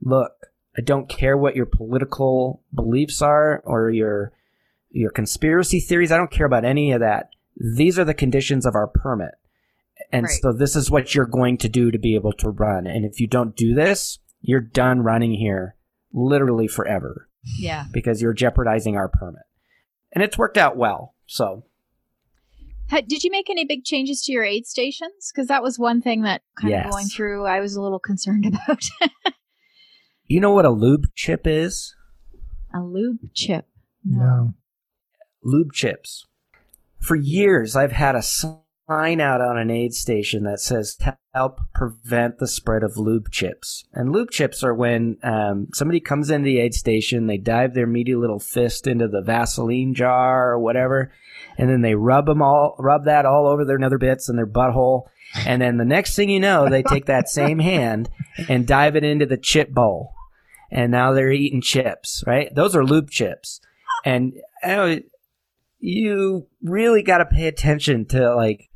[0.00, 0.32] look,
[0.76, 4.32] I don't care what your political beliefs are or your
[4.92, 6.10] your conspiracy theories.
[6.10, 7.30] I don't care about any of that.
[7.76, 9.32] These are the conditions of our permit.
[10.10, 10.38] And Right.
[10.40, 12.86] so this is what you're going to do to be able to run.
[12.86, 15.76] And if you don't do this, you're done running here
[16.12, 17.84] literally forever Yeah.
[17.92, 19.42] because you're jeopardizing our permit.
[20.12, 21.14] And it's worked out well.
[21.26, 21.64] So
[22.90, 25.30] Did you make any big changes to your aid stations?
[25.32, 26.86] Because that was one thing that kind Yes.
[26.86, 28.80] of going through, I was a little concerned about.
[30.26, 31.94] you know what a lube chip is?
[32.74, 33.66] a lube chip.
[34.04, 34.54] No.
[35.44, 36.26] lube chips.
[37.00, 41.60] For years, I've had a sign out on an aid station that says "To help
[41.74, 43.84] prevent the spread of lube chips.
[43.92, 47.86] And lube chips are when um, somebody comes into the aid station, they dive their
[47.86, 51.12] meaty little fist into the Vaseline jar or whatever,
[51.56, 54.46] and then they rub them all, rub that all over their nether bits and their
[54.46, 55.04] butthole.
[55.46, 58.10] And then the next thing you know, they take that same hand
[58.48, 60.14] and dive it into the chip bowl.
[60.72, 62.52] And now they're eating chips, right?
[62.54, 63.60] Those are lube chips.
[64.04, 65.00] And I know
[65.80, 68.68] you really got to pay attention to like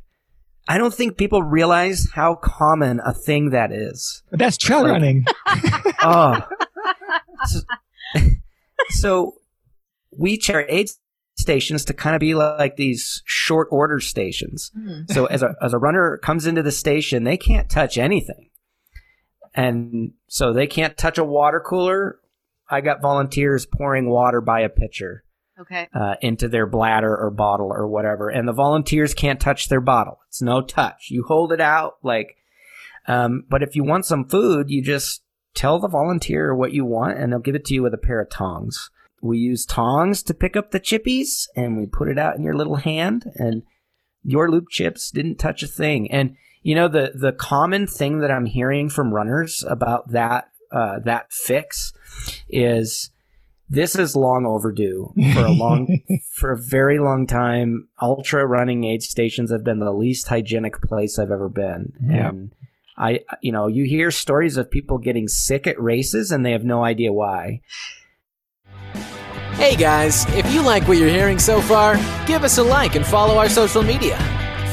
[0.67, 4.23] I don't think people realize how common a thing that is.
[4.31, 5.25] That's trail Like- running.
[6.07, 6.39] Oh.
[7.45, 7.59] so,
[8.89, 9.33] so
[10.15, 10.89] we chair aid
[11.35, 14.71] stations to kind of be like these short order stations.
[14.77, 15.11] Mm-hmm.
[15.13, 18.49] So as a as a runner comes into the station, they can't touch anything.
[19.55, 22.19] And so they can't touch a water cooler.
[22.69, 25.23] I got volunteers pouring water by a pitcher
[25.59, 25.87] Okay.
[25.93, 30.19] uh, into their bladder or bottle or whatever, and the volunteers can't touch their bottle.
[30.27, 31.07] It's no touch.
[31.09, 32.35] You hold it out like,
[33.07, 35.21] um, but if you want some food, you just
[35.53, 38.21] tell the volunteer what you want, and they'll give it to you with a pair
[38.21, 38.89] of tongs.
[39.21, 42.55] We use tongs to pick up the chippies, and we put it out in your
[42.55, 43.63] little hand, and
[44.23, 46.11] your lube chips didn't touch a thing.
[46.11, 50.99] And you know the the common thing that I'm hearing from runners about that uh,
[51.05, 51.93] that fix
[52.49, 53.11] is
[53.69, 55.99] this is long overdue for a long
[56.31, 61.17] for a very long time ultra running aid stations have been the least hygienic place
[61.17, 62.29] i've ever been Yeah.
[62.29, 62.51] and
[62.97, 66.63] i you know you hear stories of people getting sick at races and they have
[66.65, 67.61] no idea why
[69.55, 71.95] Hey guys, if you like what you're hearing so far,
[72.27, 74.17] give us a like and follow our social media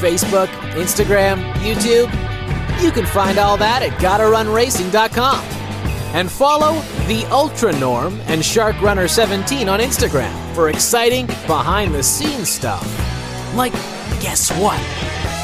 [0.01, 2.11] Facebook, Instagram, YouTube.
[2.83, 5.62] You can find all that at gottarunracing.com.
[6.13, 6.73] And follow
[7.07, 12.83] the Ultra Norm and Shark Runner 17 on Instagram for exciting behind the scenes stuff.
[13.55, 13.73] Like,
[14.21, 14.79] guess what?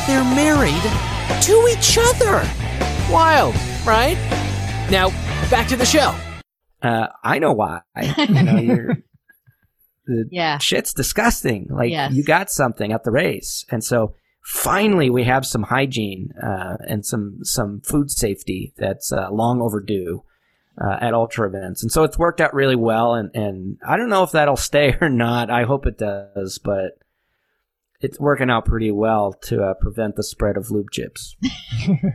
[0.05, 0.83] They're married
[1.43, 2.47] to each other.
[3.11, 3.55] Wild,
[3.85, 4.15] right?
[4.91, 5.09] Now,
[5.49, 6.15] back to the show.
[6.83, 7.81] uh, i know why
[8.29, 8.97] you know you're
[10.05, 10.57] the Yeah.
[10.59, 12.13] shit's disgusting like Yes.
[12.13, 14.13] you got something at the race and so
[14.45, 20.23] finally we have some hygiene uh, and some some food safety that's uh, long overdue
[20.83, 24.09] uh, at ultra events and so it's worked out really well and and i don't
[24.09, 26.93] know if that'll stay or not i hope it does but
[28.01, 31.35] it's working out pretty well to uh, prevent the spread of lube chips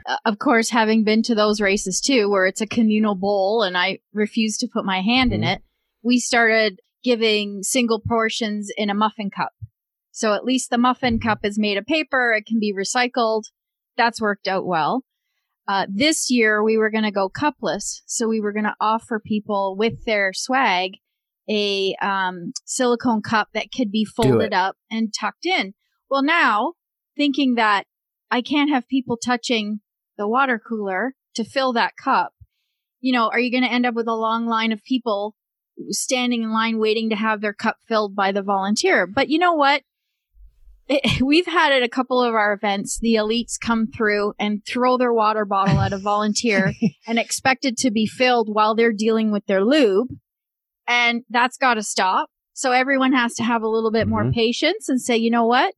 [0.07, 3.77] Uh, of course, having been to those races too, where it's a communal bowl and
[3.77, 5.55] I refuse to put my hand in Mhm.
[5.57, 5.63] it,
[6.03, 9.53] we started giving single portions in a muffin cup.
[10.13, 13.45] So at least the muffin cup is made of paper, it can be recycled.
[13.97, 15.03] That's worked out well.
[15.67, 18.03] Uh, this year we were going to go cupless.
[18.07, 20.93] So we were going to offer people with their swag
[21.49, 25.75] a um, silicone cup that could be folded up and tucked in.
[26.11, 26.75] Well, now
[27.17, 27.85] thinking that
[28.31, 29.81] I can't have people touching
[30.17, 32.33] the water cooler to fill that cup.
[33.01, 35.35] You know, are you going to end up with a long line of people
[35.91, 39.07] standing in line waiting to have their cup filled by the volunteer?
[39.07, 39.83] But you know what?
[40.89, 44.97] It, we've had at a couple of our events, the elites come through and throw
[44.99, 46.73] their water bottle at a volunteer
[47.07, 50.09] and expect it to be filled while they're dealing with their lube.
[50.87, 52.29] And that's got to stop.
[52.53, 54.35] So everyone has to have a little bit more Mhm.
[54.35, 55.75] patience and say, you know what?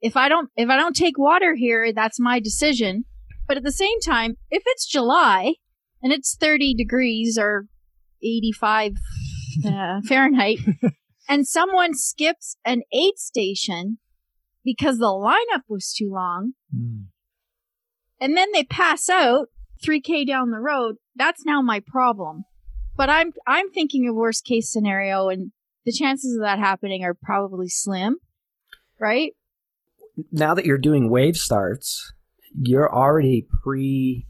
[0.00, 3.06] If I don't, if I don't take water here, that's my decision.
[3.48, 5.54] But at the same time, if it's July
[6.02, 7.66] and it's 30 degrees or
[8.22, 8.92] 85
[9.66, 10.58] uh, Fahrenheit
[11.28, 13.98] and someone skips an aid station
[14.66, 17.04] because the lineup was too long hmm.
[18.20, 19.48] and then they pass out
[19.82, 22.44] 3k down the road, that's now my problem.
[22.96, 25.52] But I'm I'm thinking of worst case scenario and
[25.86, 28.18] the chances of that happening are probably slim,
[29.00, 29.32] right?
[30.32, 32.14] now that you're doing wave starts
[32.58, 34.26] you're already pre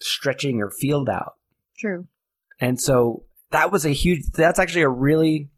[0.00, 1.32] stretching your field out
[1.82, 2.06] True.
[2.60, 5.50] And so that was a huge, that's actually a really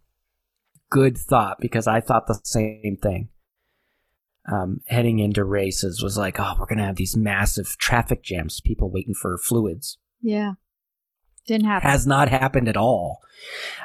[0.88, 3.28] good thought because I thought the same thing.
[4.52, 8.60] Um, heading into races was like, oh, we're going to have these massive traffic jams,
[8.60, 9.98] people waiting for fluids.
[10.20, 10.52] Yeah.
[11.46, 11.88] Didn't happen.
[11.88, 13.20] Has not happened at all.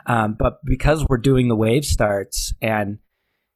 [0.05, 2.99] Um, but because we're doing the wave starts and,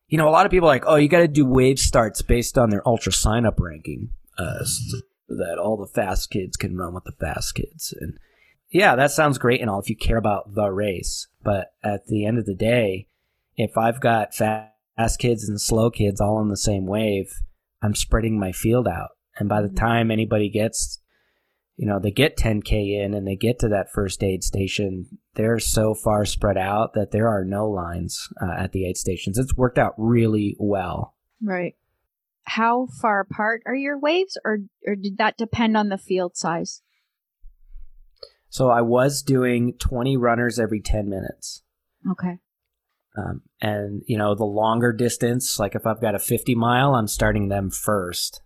[0.08, 2.22] you know, a lot of people are like, oh, you got to do wave starts
[2.22, 4.12] based on their UltraSignup ranking.
[4.38, 4.97] uh, so
[5.30, 7.93] that all the fast kids can run with the fast kids.
[7.99, 8.18] And
[8.70, 11.28] yeah, that sounds great and all if you care about the race.
[11.43, 13.08] But at the end of the day,
[13.56, 14.72] if I've got fast
[15.17, 17.33] kids and slow kids all on the same wave,
[17.81, 19.09] I'm spreading my field out.
[19.37, 21.01] And by the time anybody gets,
[21.75, 25.59] you know, they get 10K in and they get to that first aid station, they're
[25.59, 29.37] so far spread out that there are no lines uh, at the aid stations.
[29.37, 31.15] It's worked out really well.
[31.41, 31.75] Right.
[32.45, 36.81] How far apart are your waves, or or did that depend on the field size?
[38.49, 41.63] So I was doing 20 runners every 10 minutes.
[42.11, 42.37] Okay.
[43.16, 47.07] Um, and, you know, the longer distance, like if I've got a 50 mile, I'm
[47.07, 48.41] starting them first.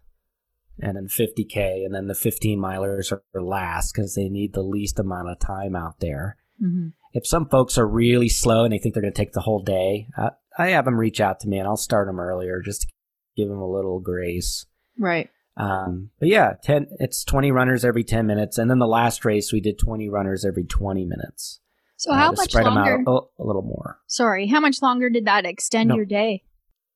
[0.79, 4.99] And then 50K, and then the 15 milers are last because they need the least
[4.99, 6.37] amount of time out there.
[6.61, 6.89] Mm-hmm.
[7.13, 9.63] If some folks are really slow and they think they're going to take the whole
[9.63, 12.81] day, I, I have them reach out to me and I'll start them earlier just
[12.81, 12.87] to
[13.35, 14.67] give them a little grace.
[14.99, 15.29] Right.
[15.55, 18.59] Um, but yeah, 10, it's 20 runners every 10 minutes.
[18.59, 21.59] And then the last race, we did 20 runners every 20 minutes.
[21.97, 23.03] So how much longer?
[23.07, 23.99] a, a little more.
[24.07, 25.95] Sorry, how much longer did that extend No.
[25.95, 26.43] your day?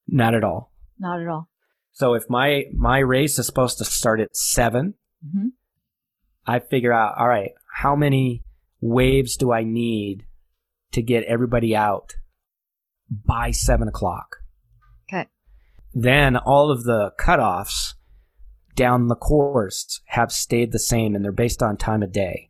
[0.08, 0.72] Not at all.
[1.00, 1.50] Not at all.
[1.92, 4.94] So if my my race is supposed to start at 7
[5.24, 5.50] Mm-hmm.
[6.48, 8.44] I figure out, all right, how many
[8.80, 10.26] waves do I need
[10.94, 12.16] to get everybody out
[13.12, 14.38] by seven o'clock?
[15.08, 15.28] Okay.
[15.94, 17.94] Then all of the cutoffs
[18.76, 22.50] down the course have stayed the same and they're based on time of day.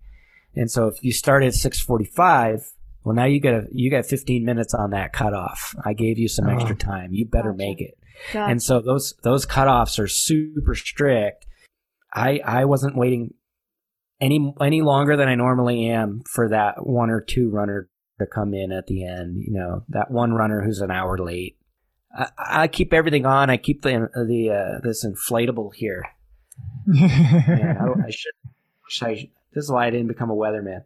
[0.55, 2.71] And so if you start at 645,
[3.03, 5.73] well, now you got you got 15 minutes on that cutoff.
[5.85, 6.51] I gave you some Oh.
[6.55, 7.13] extra time.
[7.13, 7.57] You better Gotcha.
[7.57, 7.97] make it.
[8.33, 8.51] Gotcha.
[8.51, 11.45] And so those those cutoffs are super strict.
[12.13, 13.33] I I wasn't waiting
[14.19, 17.89] any any longer than I normally am for that one or two runner
[18.19, 19.37] to come in at the end.
[19.37, 21.57] You know, that one runner who's an hour late.
[22.15, 23.49] I, I keep everything on.
[23.49, 26.03] I keep the the uh, this inflatable here.
[26.85, 28.33] Man, I, I should.
[29.01, 30.83] I, this is why I didn't become a weatherman.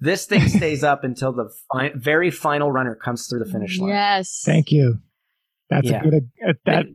[0.00, 3.90] This thing stays up until the fi- very final runner comes through the finish line.
[3.90, 4.42] Yes.
[4.44, 4.98] Thank you.
[5.70, 6.00] That's Yeah.
[6.04, 6.30] a good.
[6.46, 6.86] Uh, that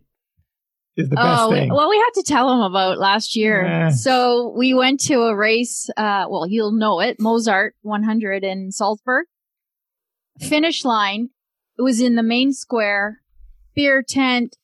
[0.95, 1.73] is the best oh, thing.
[1.73, 3.63] well, we had to tell him about last year.
[3.65, 3.89] Yeah.
[3.89, 5.89] So we went to a race.
[5.97, 9.25] Uh, well, you'll know it, Mozart 100 in Salzburg.
[10.39, 11.29] Finish line.
[11.77, 13.21] It was in the main square,
[13.73, 14.57] beer tent,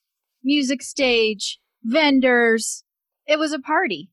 [0.44, 2.84] music stage, vendors.
[3.26, 4.10] It was a party.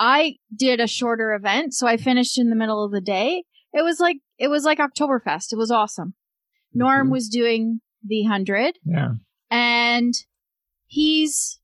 [0.00, 3.44] I did a shorter event, so I finished in the middle of the day.
[3.72, 5.52] It was like it was like Oktoberfest.
[5.52, 6.14] It was awesome.
[6.72, 7.12] Norm Mhm.
[7.12, 9.14] was doing the hundred, yeah,
[9.50, 10.14] and
[10.86, 11.60] he's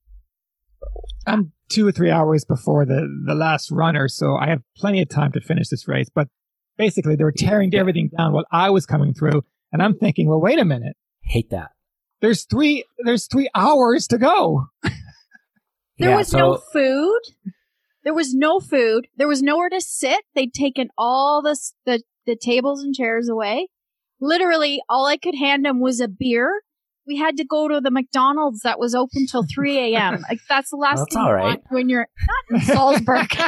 [1.26, 5.08] I'm two or three hours before the the last runner, so I have plenty of
[5.08, 6.08] time to finish this race.
[6.14, 6.28] But
[6.76, 10.40] basically, they were tearing everything down while I was coming through, and I'm thinking, well,
[10.40, 10.96] wait a minute.
[11.22, 11.70] Hate that.
[12.20, 12.84] There's three.
[12.98, 14.66] There's three hours to go.
[14.82, 17.20] There Yeah, was so- no food.
[18.04, 19.08] There was no food.
[19.16, 20.20] There was nowhere to sit.
[20.34, 23.68] They'd taken all the, the the tables and chairs away.
[24.20, 26.62] Literally, all I could hand them was a beer.
[27.06, 30.24] We had to go to the McDonald's that was open till 3 a.m.
[30.28, 31.44] Like that's the last That's thing you right.
[31.44, 32.08] want when you're
[32.50, 33.28] not in Salzburg.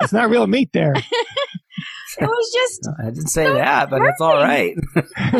[0.00, 0.94] It's not real meat there.
[0.94, 4.74] it was just, I didn't say that, but it's all right.
[4.74, 4.84] and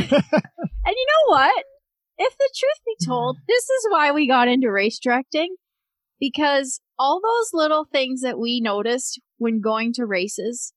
[0.06, 1.64] you know what?
[2.18, 5.56] If the truth be told, this is why we got into race directing
[6.20, 10.72] because all those little things that we noticed when going to races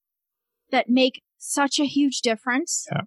[0.72, 3.02] that make such a huge difference Yeah.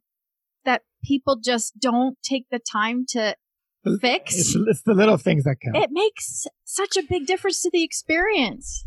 [0.64, 3.34] that people just don't take the time to
[4.00, 4.36] fix.
[4.36, 5.76] It's, it's the little things that count.
[5.76, 8.84] It makes such a big difference to the experience.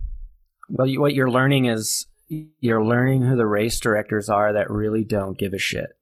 [0.70, 5.04] Well, you, what you're learning is you're learning who the race directors are that really
[5.04, 5.98] don't give a shit.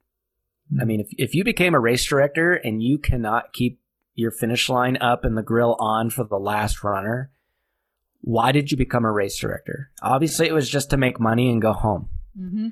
[0.80, 3.80] I mean, if if you became a race director and you cannot keep
[4.14, 7.32] your finish line up and the grill on for the last runner,
[8.22, 9.92] why did you become a race director?
[10.02, 12.10] Obviously, it was just to make money and go home.
[12.40, 12.68] Mm-hmm.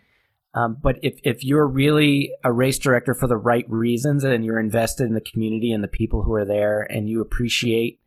[0.53, 4.59] Um, but if, if you're really a race director for the right reasons and you're
[4.59, 7.99] invested in the community and the people who are there and you appreciate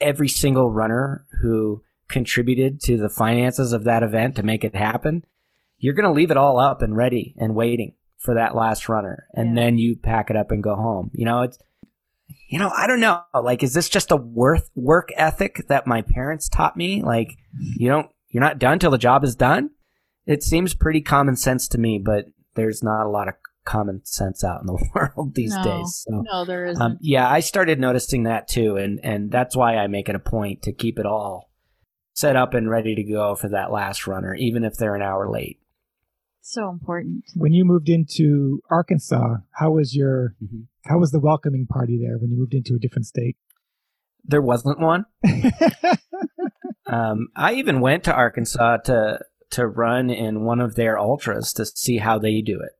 [0.00, 5.24] every single runner who contributed to the finances of that event to make it happen,
[5.78, 9.26] you're going to leave it all up and ready and waiting for that last runner.
[9.34, 9.62] And Yeah.
[9.64, 11.10] then you pack it up and go home.
[11.14, 11.58] You know, it's,
[12.48, 13.20] you know, I don't know.
[13.34, 17.02] Like, is this just a worth work ethic that my parents taught me?
[17.02, 17.36] Like,
[17.76, 19.70] you don't, you're not done till the job is done.
[20.26, 24.42] It seems pretty common sense to me, but there's not a lot of common sense
[24.44, 25.62] out in the world these No.
[25.62, 26.04] days.
[26.08, 26.82] So, No, there isn't.
[26.82, 30.20] um, yeah, I started noticing that too, and and that's why I make it a
[30.20, 31.50] point to keep it all
[32.14, 35.30] set up and ready to go for that last runner, even if they're an hour
[35.30, 35.58] late.
[36.42, 37.24] So important.
[37.34, 40.66] when you moved into Arkansas, how was your Mhm.
[40.84, 43.36] how was the welcoming party there when you moved into a different state?
[44.24, 45.06] there wasn't one.
[46.86, 49.20] Um, I even went to Arkansas to
[49.50, 52.72] to run in one of their ultras to see how they do it.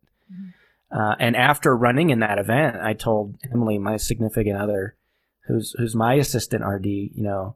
[0.91, 4.97] Uh, and after running in that event, I told Emily, my significant other,
[5.47, 7.55] who's who's my assistant RD, you know,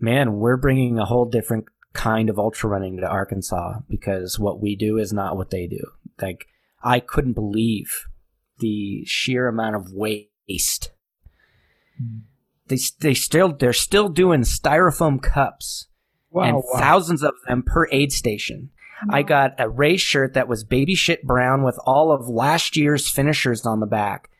[0.00, 4.76] man, we're bringing a whole different kind of ultra running to Arkansas because what we
[4.76, 5.80] do is not what they do.
[6.20, 6.46] Like
[6.82, 8.06] I couldn't believe
[8.58, 10.92] the sheer amount of waste.
[11.98, 12.18] Hmm.
[12.66, 15.88] They they still they're still doing styrofoam cups
[16.30, 16.42] Wow.
[16.42, 16.80] and wow.
[16.80, 18.70] thousands of them per aid station.
[19.10, 23.08] I got a race shirt that was baby shit brown with all of last year's
[23.08, 24.30] finishers on the back.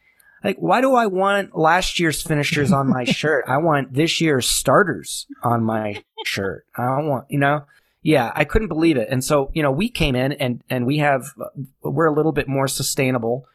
[0.45, 3.45] Like, why do I want last year's finishers on my shirt?
[3.49, 6.67] I want this year's starters on my shirt.
[6.77, 7.65] I don't want, you know,
[8.03, 9.09] yeah, I couldn't believe it.
[9.11, 11.33] And so, you know, we came in and, and we have,
[11.83, 13.47] we're a little bit more sustainable.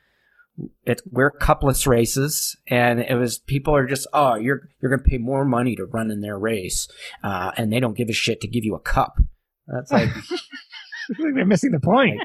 [0.83, 5.17] It, we're cupless races and it was people are just oh you're you're gonna pay
[5.17, 6.89] more money to run in their race
[7.23, 9.19] uh, and they don't give a shit to give you a cup
[9.67, 10.09] that's like
[11.17, 12.19] They're missing the point.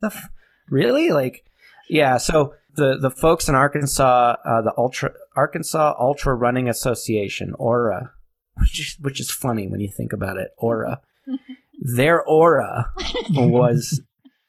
[0.00, 0.28] the f-
[0.70, 1.44] really like
[1.88, 8.12] yeah so the the folks in arkansas uh, the ultra arkansas ultra running association aura
[8.56, 11.00] which is, which is funny when you think about it aura.
[11.96, 12.92] Their aura
[13.30, 14.00] was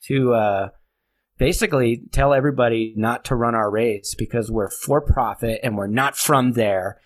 [0.06, 0.70] to uh,
[1.38, 6.16] basically tell everybody not to run our race because we're for profit and we're not
[6.16, 7.00] from there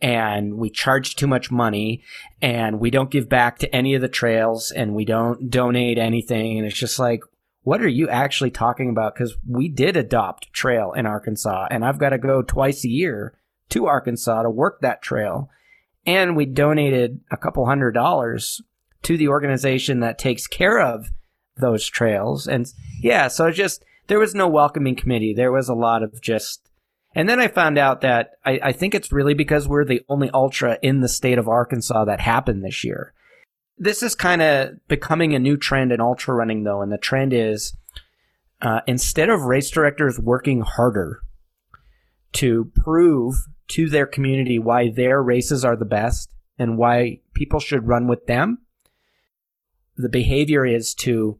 [0.00, 2.02] and we charge too much money
[2.40, 6.56] and we don't give back to any of the trails and we don't donate anything.
[6.58, 7.20] And it's just like
[7.64, 9.14] what are you actually talking about?
[9.14, 13.34] Because we did adopt trail in arkansas and i've got to go twice a year
[13.70, 15.50] to arkansas to work that trail.
[16.06, 18.60] And we donated a couple hundred dollars
[19.02, 21.10] to the organization that takes care of
[21.56, 22.46] those trails.
[22.46, 25.32] And yeah so just there was no welcoming committee.
[25.34, 26.68] There was a lot of just
[27.14, 30.30] and then I found out that I, I think it's really because we're the only
[30.34, 33.14] ultra in the state of Arkansas that happened this year.
[33.76, 37.32] This is kind of becoming a new trend in ultra running, though, and the trend
[37.32, 37.76] is
[38.62, 41.20] uh, instead of race directors working harder
[42.34, 43.34] to prove
[43.68, 48.26] to their community why their races are the best and why people should run with
[48.26, 48.58] them,
[49.96, 51.38] the behavior is to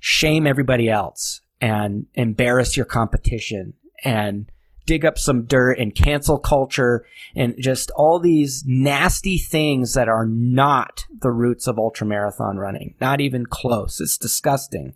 [0.00, 3.74] shame everybody else and embarrass your competition
[4.04, 4.50] and
[4.88, 7.04] dig up some dirt and cancel culture
[7.36, 12.94] and just all these nasty things that are not the roots of ultramarathon running.
[12.98, 14.00] Not even close.
[14.00, 14.94] It's disgusting.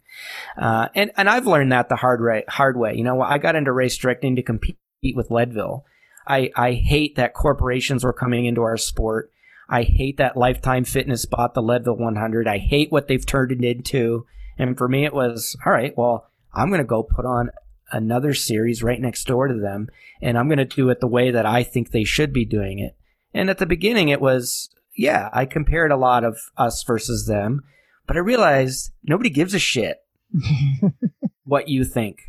[0.56, 2.94] Uh, and, and I've learned that the hard way, hard way.
[2.96, 4.78] You know, I got into race directing to compete
[5.14, 5.84] with Leadville.
[6.26, 9.30] I, I hate that corporations were coming into our sport.
[9.68, 12.48] I hate that Lifetime Fitness bought the Leadville 100.
[12.48, 14.24] I hate what they've turned it into.
[14.56, 17.50] And for me, it was, all right, well, I'm going to go put on
[17.92, 19.88] another series right next door to them
[20.20, 22.78] and I'm going to do it the way that I think they should be doing
[22.78, 22.96] it.
[23.34, 27.62] And at the beginning it was, yeah, I compared a lot of us versus them,
[28.06, 29.98] but I realized nobody gives a shit
[31.44, 32.20] what you think.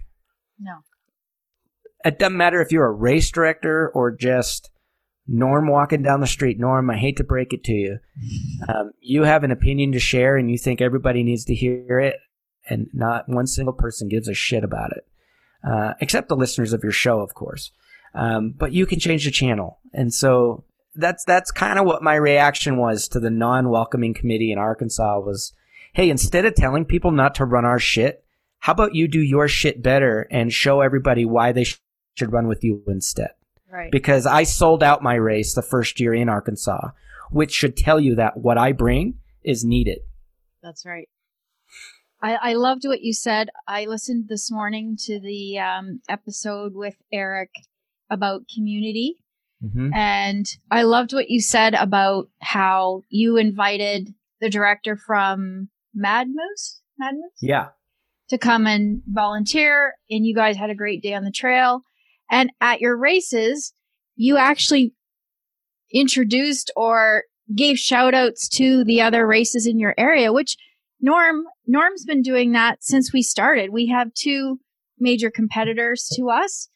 [0.60, 0.80] No.
[2.04, 4.70] It doesn't matter if you're a race director or just
[5.26, 6.60] Norm walking down the street.
[6.60, 8.00] Norm, I hate to break it to you.
[8.66, 12.16] Um, you have an opinion to share and you think everybody needs to hear it,
[12.70, 15.06] and not one single person gives a shit about it
[15.64, 17.72] uh, except the listeners of your show, of course.
[18.14, 20.64] Um, but you can change the channel, and so
[20.96, 25.54] that's that's kind of what my reaction was to the non-welcoming committee in Arkansas was,
[25.94, 28.24] hey, instead of telling people not to run our shit,
[28.60, 31.80] how about you do your shit better and show everybody why they sh-
[32.16, 33.32] should run with you instead?
[33.72, 33.92] Right.
[33.92, 36.92] Because I sold out my race the first year in Arkansas,
[37.32, 40.00] which should tell you that what I bring is needed.
[40.62, 41.10] That's right.
[42.24, 43.50] I, I loved what you said.
[43.68, 47.50] I listened this morning to the um, episode with Eric
[48.10, 49.18] about community.
[49.64, 49.94] Mm-hmm.
[49.94, 56.82] And I loved what you said about how you invited the director from Mad Moose,
[56.98, 57.70] Mad Moose, Yeah.
[58.30, 59.96] to come and volunteer.
[60.10, 61.82] And you guys had a great day on the trail.
[62.32, 63.74] And at your races,
[64.16, 64.94] you actually
[65.94, 70.56] introduced or gave shout outs to the other races in your area, which
[71.04, 73.72] Norm, Norm's been doing that since we started.
[73.72, 74.60] We have two
[74.98, 76.70] major competitors to us.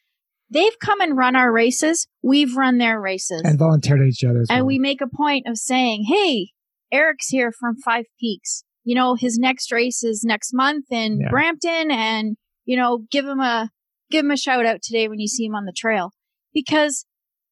[0.49, 2.07] They've come and run our races.
[2.21, 3.41] We've run their races.
[3.45, 4.41] and volunteered to each other.
[4.41, 4.67] as And well.
[4.67, 6.49] we make a point of saying, Hey,
[6.91, 8.63] Eric's here from Five Peaks.
[8.83, 11.29] You know, his next race is next month in Yeah.
[11.29, 13.69] Brampton and, you know, give him a,
[14.11, 16.11] give him a shout out today when you see him on the trail
[16.53, 17.05] because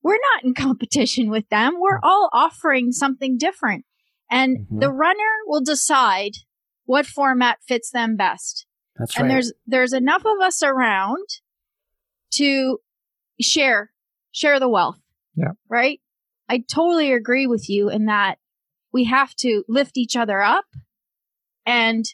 [0.04, 1.76] we're not in competition with them.
[1.80, 3.86] We're all offering something different
[4.30, 4.80] and Mhm.
[4.82, 6.32] the runner will decide
[6.86, 8.66] what format fits them best
[8.98, 9.22] That's right.
[9.24, 11.26] and there's there's enough of us around
[12.34, 12.80] to
[13.42, 13.92] share
[14.32, 15.00] share the wealth
[15.36, 15.52] Yeah.
[15.70, 16.00] Right?
[16.48, 18.38] I totally agree with you in that
[18.94, 20.66] we have to lift each other up
[21.66, 22.06] and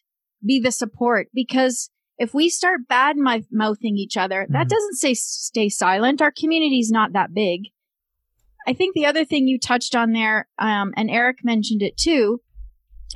[0.45, 4.69] be the support because if we start bad mouthing each other, that Mhm.
[4.69, 6.21] doesn't say stay silent.
[6.21, 7.69] Our community's not that big.
[8.67, 12.41] I think the other thing you touched on there, um, and Eric mentioned it too,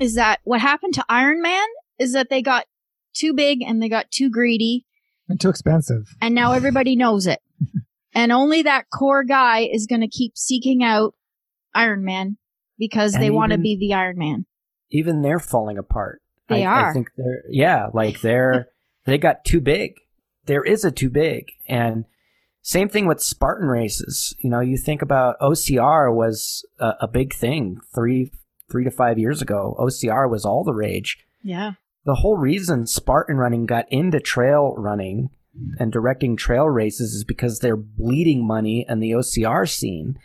[0.00, 1.66] is that what happened to Iron Man
[1.98, 2.66] is that they got
[3.14, 4.84] too big and they got too greedy,
[5.28, 6.08] And too expensive.
[6.20, 7.40] and now everybody knows it.
[8.14, 11.14] and only that core guy is going to keep seeking out
[11.74, 12.36] Iron Man
[12.78, 14.46] because And they want to be the Iron Man.
[14.90, 16.20] Even they're falling apart.
[16.48, 16.90] They I, are.
[16.90, 18.68] I think they're yeah, like they're
[19.04, 19.94] they got too big.
[20.44, 22.04] There is a too big, and
[22.62, 24.36] same thing with Spartan races.
[24.38, 28.30] You know, you think about OCR was a, a big thing three
[28.70, 29.76] three to five years ago.
[29.78, 31.18] OCR was all the rage.
[31.42, 31.72] Yeah.
[32.04, 35.30] the whole reason Spartan running got into trail running
[35.78, 40.18] and directing trail races is because they're bleeding money and the OCR scene.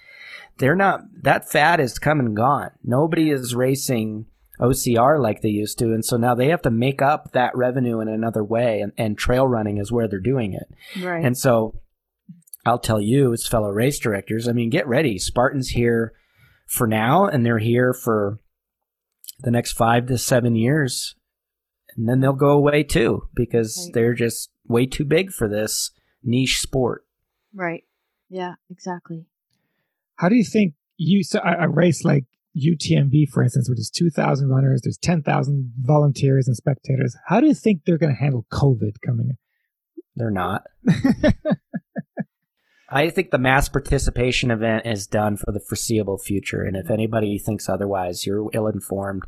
[0.58, 2.72] They're not that fat is come and gone.
[2.84, 4.26] Nobody is racing
[4.60, 8.00] OCR like they used to, and so now they have to make up that revenue
[8.00, 10.68] in another way, and, and trail running is where they're doing it.
[11.04, 11.24] Right.
[11.26, 11.80] And so
[12.66, 15.18] I'll tell you, as fellow race directors, I mean, get ready.
[15.18, 16.14] Spartan's here
[16.72, 18.40] for now, and they're here for
[19.42, 21.16] the next five to seven years.
[21.98, 23.94] And then they'll go away too because Right.
[23.94, 25.92] they're just way too big for this
[26.24, 27.04] niche sport.
[27.54, 27.84] right.
[28.30, 29.26] Yeah, exactly.
[30.16, 32.24] How do you think you so a, a race like
[32.56, 37.14] UTMB, for instance, where there's 2,000 runners, there's 10,000 volunteers and spectators?
[37.28, 39.32] How do you think they're going to handle COVID coming?
[40.16, 40.64] They're not.
[42.92, 46.62] I think the mass participation event is done for the foreseeable future.
[46.62, 46.94] And if mm-hmm.
[46.94, 49.24] anybody thinks otherwise, you're ill informed.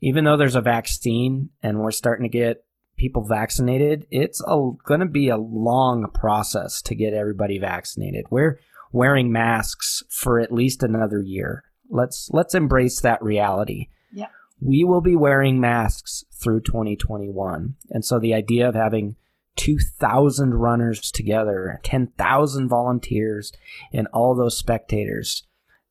[0.00, 2.64] Even though there's a vaccine and we're starting to get
[2.96, 8.26] people vaccinated, it's going to be a long process to get everybody vaccinated.
[8.30, 8.60] We're
[8.92, 11.64] wearing masks for at least another year.
[11.90, 13.88] Let's let's embrace that reality.
[14.12, 14.28] Yeah.
[14.60, 17.76] We will be wearing masks through 2021.
[17.90, 19.16] And so the idea of having
[19.58, 23.52] 2,000 runners together, 10,000 volunteers,
[23.92, 25.46] and all those spectators.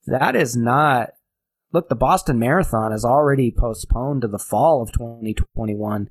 [0.07, 1.11] That is not.
[1.73, 6.09] Look, the Boston Marathon is already postponed to the fall of 2021.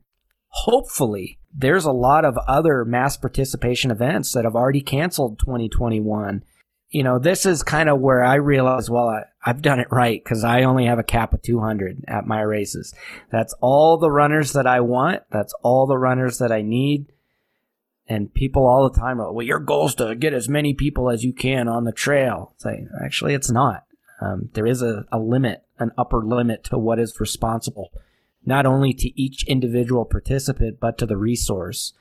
[0.48, 6.44] Hopefully, there's a lot of other mass participation events that have already canceled 2021.
[6.90, 10.22] You know, this is kind of where I realize, well, I, I've done it right
[10.22, 12.94] because I only have a cap of 200 at my races.
[13.32, 15.22] That's all the runners that I want.
[15.30, 17.06] That's all the runners that I need.
[18.08, 21.10] And people all the time are, well, your goal is to get as many people
[21.10, 22.54] as you can on the trail.
[22.58, 23.84] Say, like, actually, it's not.
[24.20, 27.90] Um, there is a, a limit, an upper limit to what is responsible,
[28.44, 31.92] not only to each individual participant, but to the resource.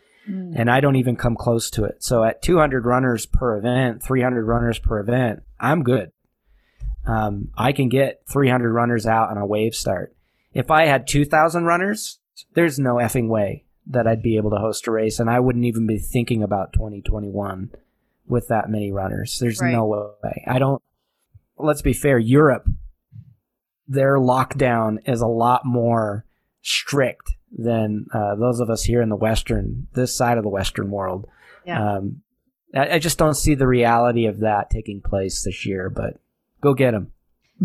[0.57, 2.03] And I don't even come close to it.
[2.03, 6.11] So at 200 runners per event, 300 runners per event, I'm good.
[7.05, 10.15] Um, I can get 300 runners out on a wave start.
[10.53, 12.19] If I had 2,000 runners,
[12.53, 15.65] there's no effing way that I'd be able to host a race, and I wouldn't
[15.65, 17.71] even be thinking about 2021
[18.27, 19.37] with that many runners.
[19.39, 19.71] There's Right.
[19.71, 19.85] no
[20.23, 20.43] way.
[20.47, 20.81] I don't.
[21.57, 22.17] Let's be fair.
[22.17, 22.67] Europe,
[23.87, 26.25] their lockdown is a lot more
[26.61, 30.89] strict than uh, those of us here in the western, this side of the western
[30.89, 31.27] world.
[31.65, 31.97] Yeah.
[31.97, 32.21] Um,
[32.73, 35.89] I, I just don't see the reality of that taking place this year.
[35.89, 36.19] But
[36.61, 37.11] go get them.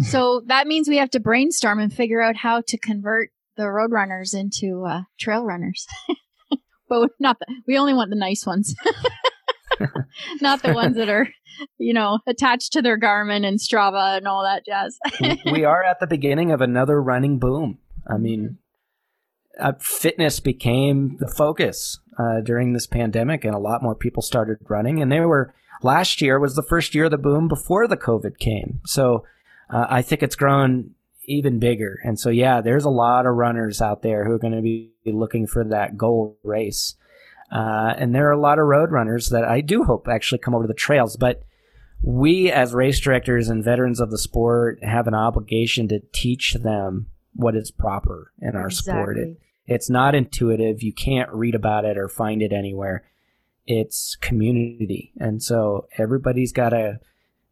[0.03, 3.93] so that means we have to brainstorm and figure out how to convert the road
[3.93, 5.87] runners into uh, trail runners.
[6.89, 8.75] but not the, we only want the nice ones.
[10.41, 11.29] not the ones that are,
[11.79, 14.99] you know, attached to their Garmin and Strava and all that jazz.
[15.53, 17.79] we are at the beginning of another running boom.
[18.07, 18.59] I mean,
[19.59, 24.59] uh, fitness became the focus uh, during this pandemic, and a lot more people started
[24.69, 25.01] running.
[25.01, 28.39] And they were last year was the first year of the boom before the COVID
[28.39, 28.81] came.
[28.85, 29.25] So
[29.69, 30.95] uh, I think it's grown
[31.31, 31.99] even bigger.
[32.05, 34.93] And so yeah, there's a lot of runners out there who are going to be
[35.07, 36.97] looking for that goal race.
[37.53, 40.55] Uh, and there are a lot of road runners that I do hope actually come
[40.55, 41.43] over to the trails, but
[42.03, 47.07] we as race directors and veterans of the sport have an obligation to teach them
[47.35, 49.19] what is proper in our sport.
[49.19, 50.83] It, it's not intuitive.
[50.83, 53.05] You can't read about it or find it anywhere.
[53.67, 55.13] It's community.
[55.19, 57.01] And so everybody's got to,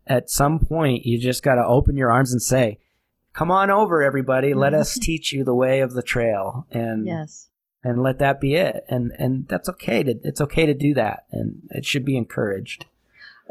[0.06, 2.78] at some point, you just got to open your arms and say,
[3.38, 4.52] come on over, everybody.
[4.52, 6.66] Let us teach you the way of the trail.
[6.72, 7.48] And, yes.
[7.84, 8.84] and let that be it.
[8.88, 11.26] And, and that's okay to, it's okay to do that.
[11.30, 12.86] And it should be encouraged.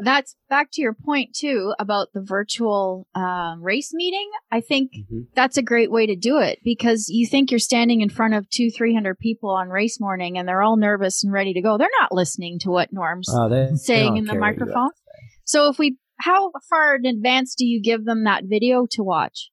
[0.00, 4.30] That's back to your point too about the virtual um, race meeting.
[4.52, 5.26] I think Mhm.
[5.34, 8.48] that's a great way to do it because you think you're standing in front of
[8.48, 11.78] two, three hundred people on race morning, and they're all nervous and ready to go.
[11.78, 14.46] They're not listening to what Norm's Oh, they, they saying don't in the care what
[14.46, 14.90] you microphone.
[15.42, 19.50] So if we how far in advance do you give them that video to watch?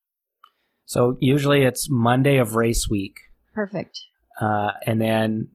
[0.85, 3.17] So usually it's Monday of race week,
[3.53, 3.99] Perfect.
[4.39, 5.49] uh, and then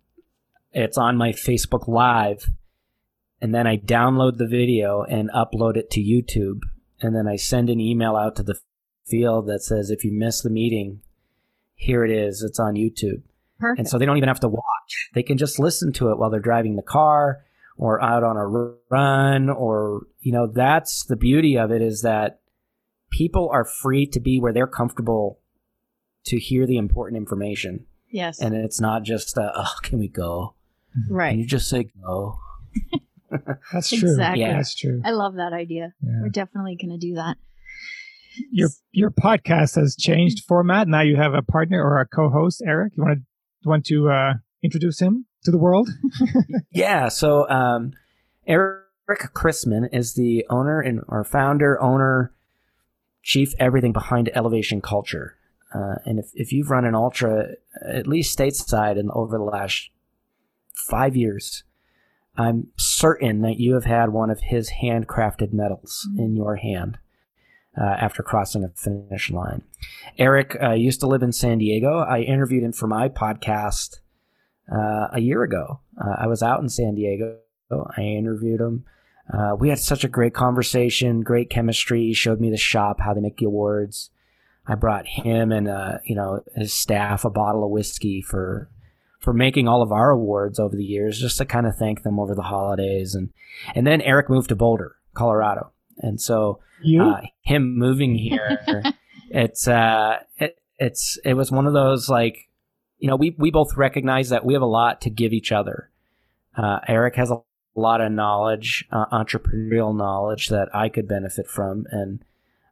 [0.72, 2.46] it's on my Facebook Live,
[3.40, 6.60] and then I download the video and upload it to YouTube,
[7.00, 8.58] and then I send an email out to the
[9.06, 11.00] field that says if you missed the meeting,
[11.74, 12.42] here it is.
[12.42, 13.22] It's on YouTube.
[13.58, 13.78] Perfect.
[13.78, 15.10] And so they don't even have to watch.
[15.14, 17.44] They can just listen to it while they're driving the car
[17.76, 18.46] or out on a
[18.90, 22.39] run or you know that's the beauty of it is that
[23.10, 25.40] people are free to be where they're comfortable
[26.24, 28.40] to hear the important information yes.
[28.40, 30.54] and it's not just uh, oh can we go
[31.06, 31.36] can right.
[31.36, 32.38] you just say go
[33.72, 34.10] That's true.
[34.10, 34.40] Exactly.
[34.40, 34.56] Yeah.
[34.56, 35.00] That's true.
[35.04, 35.94] I love that idea.
[36.02, 36.20] Yeah.
[36.20, 37.36] We're definitely going to do that.
[38.50, 40.88] Your your podcast has changed format.
[40.88, 42.94] Now you have a partner or a co-host, Eric.
[42.96, 43.20] You want
[43.62, 44.32] to want to uh,
[44.62, 45.88] introduce him to the world?
[46.70, 47.92] yeah so um,
[48.46, 48.84] eric
[49.34, 52.32] chrisman is the owner and or founder owner
[53.22, 55.36] chief everything behind elevation culture
[55.74, 57.48] uh, and if, if you've run an ultra
[57.86, 59.90] at least stateside and over the last
[60.74, 61.64] five years
[62.36, 66.98] i'm certain that you have had one of his handcrafted medals in your hand
[67.80, 69.62] uh, after crossing a finish line
[70.18, 74.00] eric uh, used to live in san diego i interviewed him for my podcast
[74.70, 75.80] uh, a year ago.
[76.00, 77.38] Uh, I was out in San Diego.
[77.70, 78.84] I interviewed him.
[79.32, 82.06] Uh, we had such a great conversation, great chemistry.
[82.06, 84.10] He showed me the shop, how they make the awards.
[84.66, 88.68] I brought him and uh, you know his staff a bottle of whiskey for
[89.18, 92.18] for making all of our awards over the years, just to kind of thank them
[92.18, 93.14] over the holidays.
[93.14, 93.30] And
[93.74, 96.60] and then Eric moved to Boulder, Colorado, and so
[97.02, 98.60] uh, him moving here,
[99.30, 102.48] it's uh, it, it's it was one of those like,
[102.98, 105.90] you know, we we both recognize that we have a lot to give each other.
[106.56, 107.42] Uh, Eric has a
[107.74, 112.24] lot of knowledge, uh, entrepreneurial knowledge that I could benefit from, and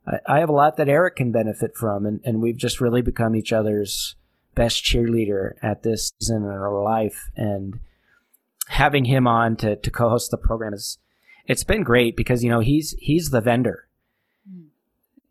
[0.07, 3.03] I, I have a lot that Eric can benefit from, and, and we've just really
[3.03, 4.17] become each other's
[4.55, 7.79] best cheerleader at this season in our life, and
[8.69, 10.99] having him on to, to co-host the program is
[11.47, 13.87] it's been great because you know he's he's the vendor.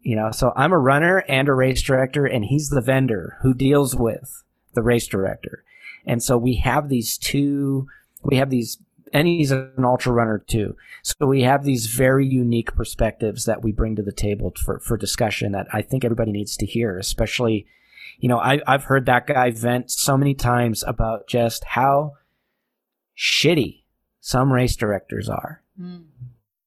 [0.01, 3.53] You know so i'm a runner and a race director and he's the vendor who
[3.53, 4.43] deals with
[4.74, 5.63] the race director.
[6.05, 7.88] And so we have these two
[8.24, 8.78] we have these
[9.14, 10.76] and he's an ultra runner too.
[11.03, 14.97] So we have these very unique perspectives that we bring to the table for, for
[14.97, 17.66] discussion that i think everybody needs to hear especially
[18.20, 22.14] you know I, i've heard that guy vent so many times about just how
[23.18, 23.84] shitty
[24.20, 25.64] some race directors are.
[25.80, 26.01] Hmm.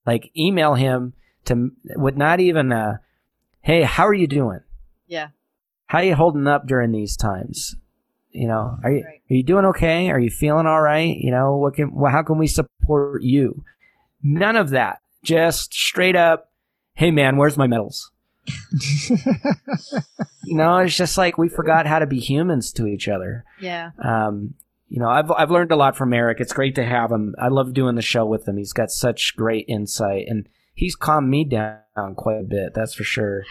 [0.06, 1.14] Like email him
[1.44, 3.00] to with not even a
[3.60, 4.60] hey how are you doing?
[5.06, 5.28] Yeah.
[5.86, 7.74] how are you holding up during these times
[8.32, 9.20] you know are you Right.
[9.30, 12.22] are you doing okay are you feeling all right you know what can well, how
[12.22, 13.64] can we support you
[14.22, 16.50] none of that just straight up
[16.94, 18.10] hey man where's my medals
[20.44, 23.90] you know it's just like we forgot how to be humans to each other Yeah.
[24.02, 24.54] um,
[24.88, 26.40] you know, I've I've learned a lot from Eric.
[26.40, 27.36] It's great to have him.
[27.38, 28.56] I love doing the show with him.
[28.56, 32.74] He's got such great insight, and he's calmed me down quite a bit.
[32.74, 33.44] That's for sure.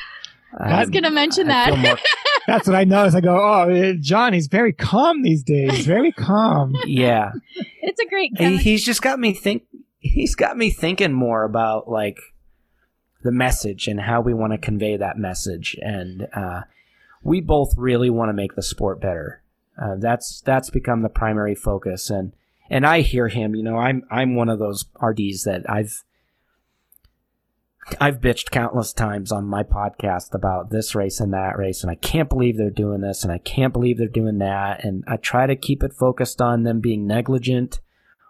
[0.60, 1.82] I was Um, going to mention I feel that.
[1.82, 1.98] more-
[2.50, 3.16] That's what I notice.
[3.16, 5.86] I go, oh, eh, John, he's very calm these days.
[5.86, 6.76] Very calm.
[6.86, 7.32] yeah,
[7.82, 9.64] it's a great He- he's just got me think.
[10.00, 12.18] He's got me thinking more about like
[13.24, 16.62] the message and how we want to convey that message, and uh,
[17.22, 19.44] we both really want to make the sport better.
[19.82, 22.34] Uh, that's that's become the primary focus, and
[22.70, 23.56] and I hear him.
[23.56, 26.04] You know, I'm I'm one of those RDs that I've
[28.00, 31.96] I've bitched countless times on my podcast about this race and that race, and I
[31.96, 35.48] can't believe they're doing this, and I can't believe they're doing that, and I try
[35.48, 37.80] to keep it focused on them being negligent,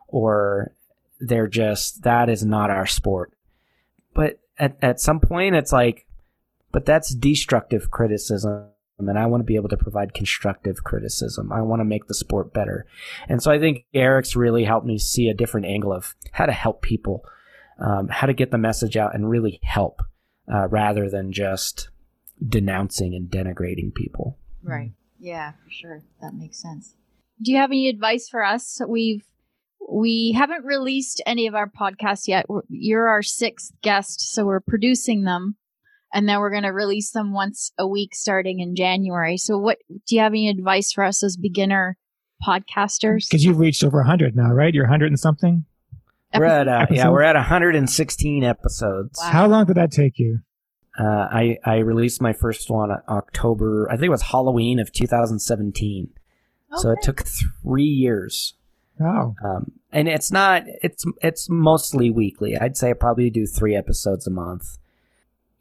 [0.08, 0.74] or
[1.20, 3.34] they're just that is not our sport.
[4.14, 6.06] But at at some point, it's like,
[6.72, 8.68] but that's destructive criticism.
[8.98, 11.54] And I want to be able to provide constructive criticism.
[11.54, 12.86] I want to make the sport better.
[13.30, 16.52] And so I think Eric's really helped me see a different angle of how to
[16.52, 17.24] help people,
[17.80, 20.02] um, how to get the message out and really help
[20.52, 21.90] uh, rather than just
[22.46, 24.38] denouncing and denigrating people.
[24.64, 24.94] Right.
[25.20, 26.04] Yeah, for sure.
[26.22, 26.96] That makes sense.
[27.42, 28.82] Do you have any advice for us?
[28.88, 29.24] We've
[29.92, 32.46] we haven't released any of our podcasts yet.
[32.48, 35.56] We're, you're our sixth guest, so we're producing them,
[36.14, 39.38] and then we're going to release them once a week starting in January.
[39.38, 41.98] So, what do you have any advice for us as beginner
[42.46, 43.28] podcasters?
[43.30, 44.74] Because you've reached over 100 now, right?
[44.74, 45.66] You're 100 and something.
[46.34, 49.20] We're at uh, yeah, we're at 116 episodes.
[49.22, 49.30] Wow.
[49.30, 50.40] How long did that take you?
[51.00, 53.88] Uh, I I released my first one on October.
[53.90, 56.10] I think it was Halloween of 2017.
[56.76, 57.24] So it took
[57.64, 58.54] three years.
[59.00, 59.36] Wow.
[59.44, 62.58] Um, and it's not it's it's mostly weekly.
[62.58, 64.78] I'd say I probably do three episodes a month.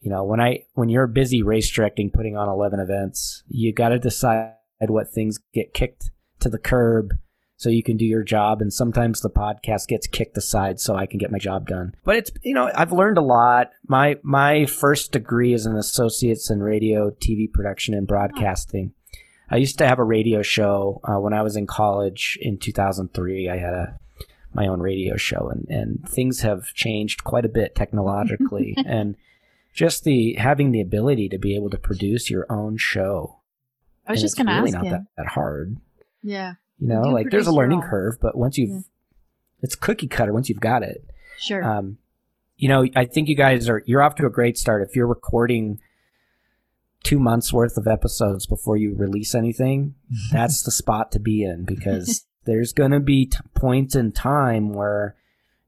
[0.00, 3.88] You know, when I when you're busy race directing, putting on eleven events, you got
[3.90, 6.10] to decide what things get kicked
[6.40, 7.14] to the curb
[7.58, 11.06] so you can do your job and sometimes the podcast gets kicked aside so I
[11.06, 11.94] can get my job done.
[12.04, 13.72] But it's you know, I've learned a lot.
[13.86, 18.94] My my first degree is an associates in radio, TV production and broadcasting.
[19.50, 23.48] I used to have a radio show uh, when I was in college in 2003.
[23.48, 23.98] I had a
[24.54, 29.16] my own radio show and, and things have changed quite a bit technologically and
[29.74, 33.40] just the having the ability to be able to produce your own show.
[34.06, 34.90] I was just going to really ask not you.
[34.92, 35.76] that, that hard.
[36.22, 38.80] Yeah, You know, like there's a learning curve, but once you've Yeah.
[39.62, 41.04] it's cookie cutter once you've got it.
[41.38, 41.62] sure.
[41.64, 41.98] Um,
[42.56, 44.82] you know, I think you guys are you're off to a great start.
[44.82, 45.80] If you're recording
[47.04, 49.94] two months worth of episodes before you release anything,
[50.32, 54.72] that's the spot to be in because there's going to be t- points in time
[54.72, 55.14] where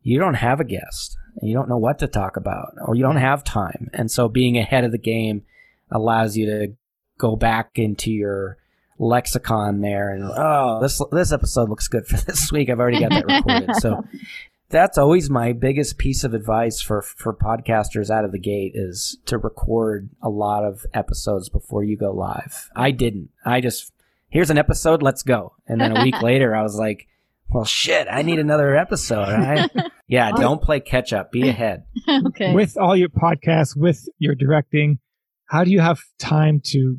[0.02, 3.02] you don't have a guest and you don't know what to talk about or you
[3.02, 3.90] don't have time.
[3.92, 5.42] And so being ahead of the game
[5.90, 6.72] allows you to
[7.18, 8.56] go back into your
[9.00, 10.34] lexicon there and oh.
[10.36, 12.68] oh this this episode looks good for this week.
[12.68, 13.74] I've already got that recorded.
[13.76, 14.04] So
[14.68, 19.18] that's always my biggest piece of advice for for podcasters out of the gate is
[19.24, 22.70] to record a lot of episodes before you go live.
[22.76, 23.30] I didn't.
[23.44, 23.90] I just
[24.28, 25.54] here's an episode, let's go.
[25.66, 27.06] And then a week later I was like,
[27.48, 29.28] well shit, I need another episode.
[29.28, 29.68] I,
[30.08, 31.32] yeah, don't play catch up.
[31.32, 31.84] Be ahead.
[32.26, 32.52] okay.
[32.52, 34.98] With all your podcasts, with your directing,
[35.46, 36.98] how do you have time to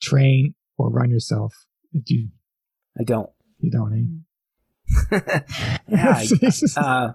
[0.00, 1.66] train or run yourself?
[1.92, 2.28] Do you,
[2.98, 3.30] I don't.
[3.58, 4.22] you don't,
[5.12, 5.20] eh?
[5.88, 6.26] yeah, I-
[6.76, 7.12] uh,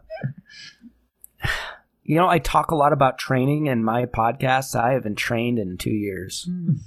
[2.04, 4.80] you know, I talk a lot about training in my podcast.
[4.80, 6.48] I haven't trained in two years.
[6.50, 6.78] Mm.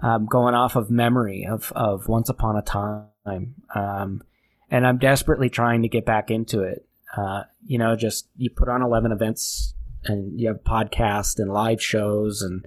[0.00, 3.54] um, going off of memory of, of Once Upon a Time.
[3.74, 4.22] Um,
[4.70, 6.86] and I'm desperately trying to get back into it.
[7.16, 11.82] Uh, you know, just you put on 11 events and you have podcasts and live
[11.82, 12.66] shows and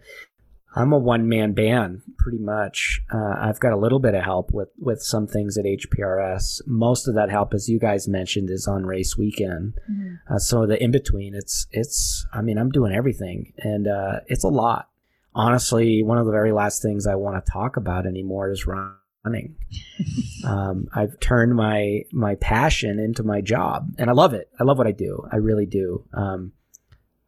[0.76, 3.02] I'm a one man band pretty much.
[3.12, 6.62] Uh, I've got a little bit of help with, with some things at HPRS.
[6.68, 9.74] Most of that help, as you guys mentioned, is on race weekend.
[9.90, 10.20] Mhm.
[10.30, 12.26] Uh, so the in between, it's it's.
[12.34, 14.90] I mean, I'm doing everything, and uh, it's a lot.
[15.34, 19.56] Honestly, one of the very last things I want to talk about anymore is running.
[20.46, 24.50] um, I've turned my my passion into my job, and I love it.
[24.60, 25.28] I love what I do.
[25.32, 26.06] I really do.
[26.14, 26.52] Um,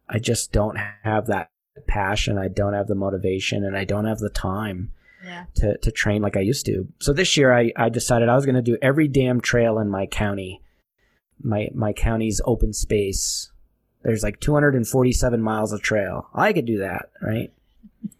[0.08, 2.38] I just don't have that passion.
[2.38, 4.92] I don't have the motivation, and I don't have the time
[5.24, 5.44] Yeah.
[5.56, 6.88] to, to train like I used to.
[7.00, 9.88] So this year I, I decided I was going to do every damn trail in
[9.88, 10.60] my county,
[11.42, 13.50] my, my county's open space.
[14.02, 16.28] There's like 247 miles of trail.
[16.34, 17.52] I could do that, right?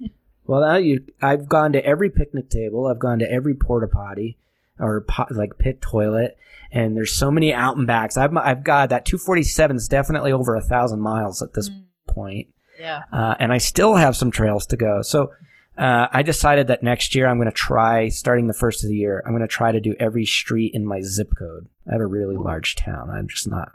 [0.47, 2.87] well, now you, I've gone to every picnic table.
[2.87, 4.39] I've gone to every porta potty
[4.79, 6.37] or pot, like pit toilet.
[6.71, 8.17] And there's so many out and backs.
[8.17, 11.83] I've, I've got that 247 is definitely over a thousand miles at this Mm.
[12.09, 12.49] point
[12.83, 13.03] Yeah.
[13.13, 15.03] uh, and I still have some trails to go.
[15.03, 15.31] So
[15.79, 18.97] uh, I decided that next year I'm going to try, starting the first of the
[18.97, 21.69] year, I'm going to try to do every street in my zip code.
[21.89, 23.09] I have a really large town.
[23.11, 23.71] I'm just not.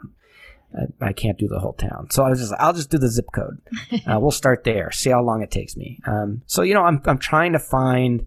[1.02, 2.52] I, I can't do the whole town, so I was just.
[2.58, 3.58] I'll just do the zip code.
[4.06, 4.90] Uh, we'll start there.
[4.92, 5.98] See how long it takes me.
[6.06, 8.26] Um, so you know, I'm I'm trying to find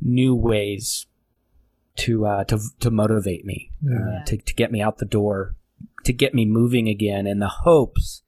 [0.00, 1.06] new ways
[1.96, 3.98] to uh, to to motivate me, Yeah.
[4.20, 5.54] uh, to to get me out the door,
[6.04, 8.22] to get me moving again, in the hopes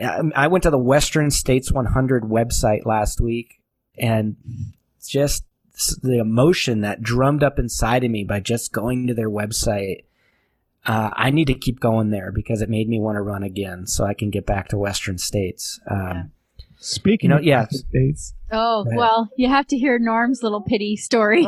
[0.00, 3.60] I went to the Western States 100 website last week
[3.98, 4.36] and
[5.06, 5.44] just
[6.02, 10.04] the emotion that drummed up inside of me by just going to their website.
[10.84, 13.86] Uh, I need to keep going there because it made me want to run again
[13.86, 15.80] so I can get back to Western States.
[15.90, 16.30] Um,
[16.78, 17.66] Speaking You know, of yeah.
[17.70, 21.46] United States, Oh, well, you have to hear Norm's little pity story.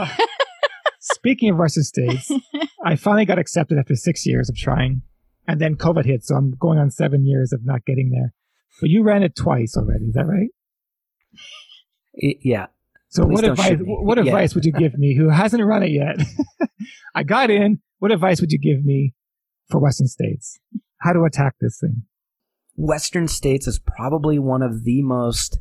[1.00, 2.30] speaking of Western States,
[2.84, 5.02] I finally got accepted after six years of trying,
[5.48, 8.34] and then COVID hit, so I'm going on seven years of not getting there.
[8.80, 10.50] But you ran it twice already, is that right?
[12.22, 12.66] y- yeah.
[13.08, 13.78] So Please what advice?
[13.80, 14.24] What Yeah.
[14.24, 16.16] advice would you give me who hasn't run it yet?
[17.14, 17.80] I got in.
[17.98, 19.14] What advice would you give me
[19.70, 20.58] for Western States?
[20.98, 22.02] How to attack this thing?
[22.76, 25.58] Western States is probably one of the most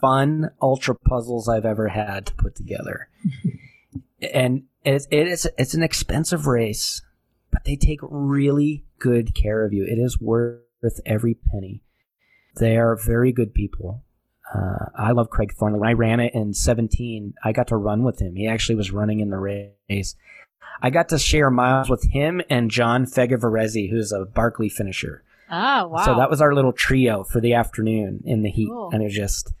[0.00, 3.08] fun ultra puzzles I've ever had to put together.
[4.32, 7.00] and it's, it is, it's an expensive race,
[7.52, 9.84] but they take really good care of you.
[9.84, 10.60] It is worth
[11.06, 11.82] every penny.
[12.56, 14.04] They are very good people.
[14.54, 15.78] Uh, I love Craig Thornley.
[15.78, 18.34] When I ran it in 17, I got to run with him.
[18.34, 20.16] He actually was running in the race.
[20.80, 25.22] I got to share miles with him and John Fegyveresi, who's a Barkley finisher.
[25.50, 26.04] oh, wow.
[26.04, 28.90] So that was our little trio for the afternoon in the heat, Cool.
[28.92, 29.52] and it was just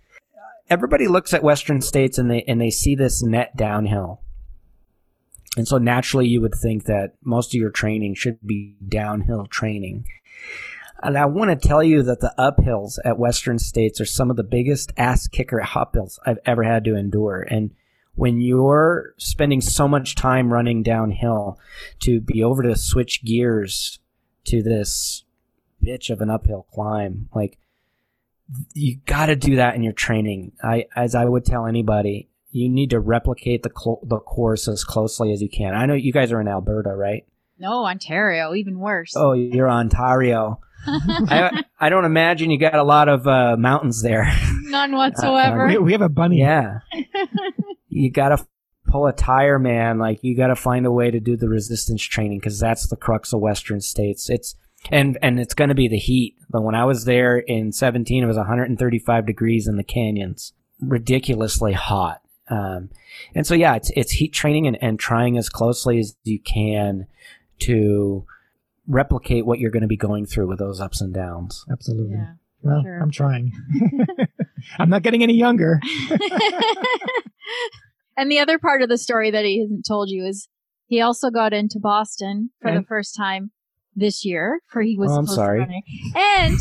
[0.70, 4.20] everybody looks at Western states and they and they see this net downhill,
[5.58, 10.06] And so naturally, you would think that most of your training should be downhill training.
[11.02, 14.36] And I want to tell you that the uphills at Western States are some of
[14.36, 17.42] the biggest ass kicker uphills I've ever had to endure.
[17.42, 17.72] And
[18.14, 21.58] when you're spending so much time running downhill
[22.00, 24.00] to be over to switch gears
[24.44, 25.24] to this
[25.84, 27.58] bitch of an uphill climb, like
[28.74, 30.52] you got to do that in your training.
[30.62, 34.84] I, as I would tell anybody, you need to replicate the cl- the course as
[34.84, 35.74] closely as you can.
[35.74, 37.24] I know you guys are in Alberta, right?
[37.58, 39.14] No, Ontario, even worse.
[39.16, 40.60] Oh, you're Ontario.
[40.86, 44.32] I I don't imagine you got a lot of uh, mountains there.
[44.62, 45.66] None whatsoever.
[45.66, 46.38] we, we have a bunny.
[46.38, 46.78] yeah,
[47.88, 48.46] you got to
[48.86, 49.98] pull a tire, man.
[49.98, 52.96] Like you got to find a way to do the resistance training because that's the
[52.96, 54.30] crux of Western states.
[54.30, 54.54] It's
[54.90, 56.36] and and it's going to be the heat.
[56.48, 61.72] But when I was there in 17, it was 135 degrees in the canyons, ridiculously
[61.72, 62.20] hot.
[62.50, 62.90] Um,
[63.34, 67.06] and so yeah, it's it's heat training and, and trying as closely as you can
[67.60, 68.24] to
[68.86, 71.64] replicate what you're going to be going through with those ups and downs.
[71.70, 72.16] Absolutely.
[72.16, 72.32] Yeah.
[72.62, 73.00] well, sure.
[73.00, 73.52] I'm trying.
[74.78, 75.80] I'm not getting any younger.
[78.16, 80.48] and the other part of the story that he hasn't told you is
[80.86, 83.50] he also got into Boston for the first time
[83.94, 85.84] this year, for he was Oh, I'm sorry.
[86.16, 86.56] And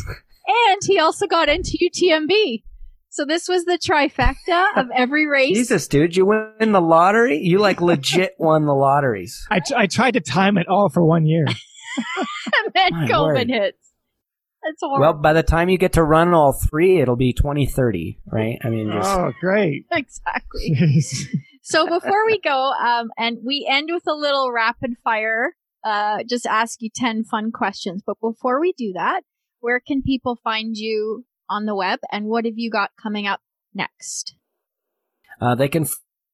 [0.48, 2.64] and he also got into UTMB.
[3.10, 5.56] So this was the trifecta of every race.
[5.56, 7.38] Jesus, dude, you win the lottery?
[7.38, 9.46] You like legit won the lotteries.
[9.50, 11.46] I, t- I tried to time it all for one year.
[11.48, 13.50] and then My COVID word.
[13.50, 13.78] hits.
[14.64, 15.00] That's horrible.
[15.02, 18.58] Well, by the time you get to run all three, it'll be 2030, right?
[18.64, 19.86] I mean, just Oh, great.
[19.92, 20.76] exactly.
[20.76, 21.28] Jeez.
[21.64, 25.54] So before we go, um, and we end with a little rapid fire,
[25.84, 28.02] uh, just ask you 10 fun questions.
[28.06, 29.22] But before we do that,
[29.60, 33.42] where can people find you on the web and what have you got coming up
[33.74, 34.36] next?
[35.40, 35.88] Uh, they can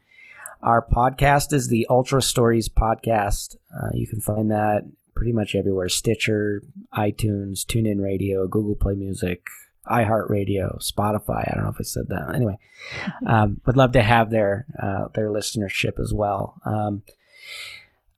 [0.61, 3.55] Our podcast is the Ultra Stories Podcast.
[3.73, 4.81] Uh, you can find that
[5.15, 6.61] pretty much everywhere Stitcher,
[6.93, 9.47] iTunes, TuneIn Radio, Google Play Music,
[9.89, 11.49] iHeartRadio, Spotify.
[11.49, 12.35] I don't know if I said that.
[12.35, 12.57] Anyway,
[13.25, 16.61] um, would love to have their, uh, their listenership as well.
[16.65, 17.03] Um,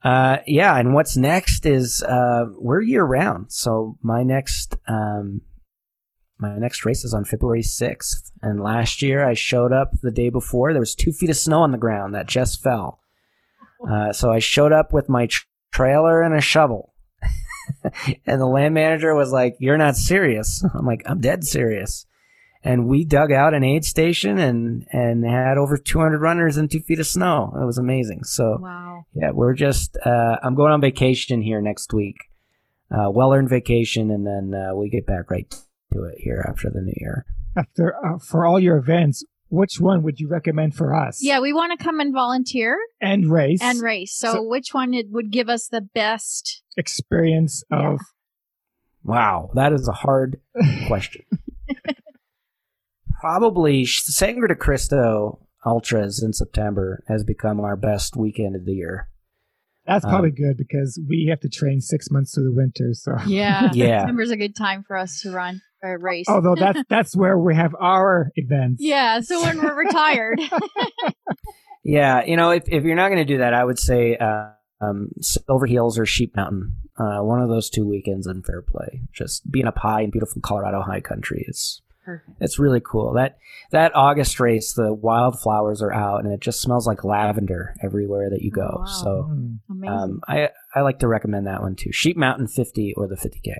[0.03, 3.51] uh, yeah, and what's next is uh, we're year round.
[3.51, 5.41] So my next um,
[6.37, 10.29] my next race is on February sixth, and last year I showed up the day
[10.29, 10.71] before.
[10.71, 13.01] There was two feet of snow on the ground that just fell.
[13.89, 16.93] Uh, so I showed up with my tr- trailer and a shovel,
[18.25, 22.05] and the land manager was like, "You're not serious." I'm like, "I'm dead serious."
[22.63, 26.81] And we dug out an aid station and and had over 200 runners in two
[26.81, 27.53] feet of snow.
[27.61, 28.23] It was amazing.
[28.25, 28.57] So.
[28.59, 29.05] Wow.
[29.13, 29.97] Yeah, we're just.
[30.05, 32.17] Uh, I'm going on vacation here next week.
[32.91, 35.49] Uh, well earned vacation, and then uh, we get back right
[35.93, 37.25] to it here after the new year.
[37.55, 41.23] After uh, for all your events, which one would you recommend for us?
[41.23, 44.13] Yeah, we want to come and volunteer and race and race.
[44.13, 46.61] So, So- which one would give us the best?
[46.77, 47.93] experience Yeah.
[47.93, 47.99] of
[49.03, 50.39] Wow, that is a hard
[50.87, 51.23] question.
[53.19, 59.09] Probably Sangre de Cristo Ultras in September has become our best weekend of the year.
[59.85, 62.93] That's Um, probably good because we have to train six months through the winter.
[62.93, 63.69] So, Yeah.
[63.73, 63.99] Yeah.
[64.01, 66.27] September's a good time for us to run or race.
[66.29, 68.77] although that's that's where we have our events.
[68.83, 69.19] yeah.
[69.21, 70.39] So when we're retired.
[71.83, 74.49] Yeah, you know, if, if you're not going to do that, I would say uh,
[74.81, 76.75] um, Silverheels or Sheep Mountain.
[76.97, 79.01] Uh, one of those two weekends in Fairplay.
[79.13, 82.37] Just being up high in beautiful Colorado high country is Perfect.
[82.41, 83.13] it's really cool.
[83.13, 83.37] That
[83.71, 88.41] that August race, the wildflowers are out, and it just smells like lavender everywhere that
[88.41, 88.67] you go.
[88.77, 88.85] Oh, wow.
[88.85, 89.53] So Hmm.
[89.69, 89.97] Amazing.
[89.97, 91.91] um, I I like to recommend that one too.
[91.91, 93.53] Sheep Mountain 50 or the 50k.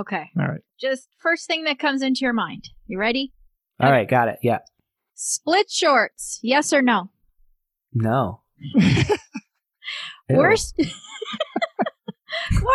[0.00, 0.30] okay.
[0.38, 0.60] All right.
[0.80, 2.68] Just first thing that comes into your mind.
[2.86, 3.32] You ready?
[3.80, 4.38] All right, got it.
[4.42, 4.58] Yeah.
[5.14, 6.38] Split shorts.
[6.42, 7.10] Yes or no?
[7.92, 8.40] No.
[10.30, 10.74] Worst.
[10.78, 10.88] what?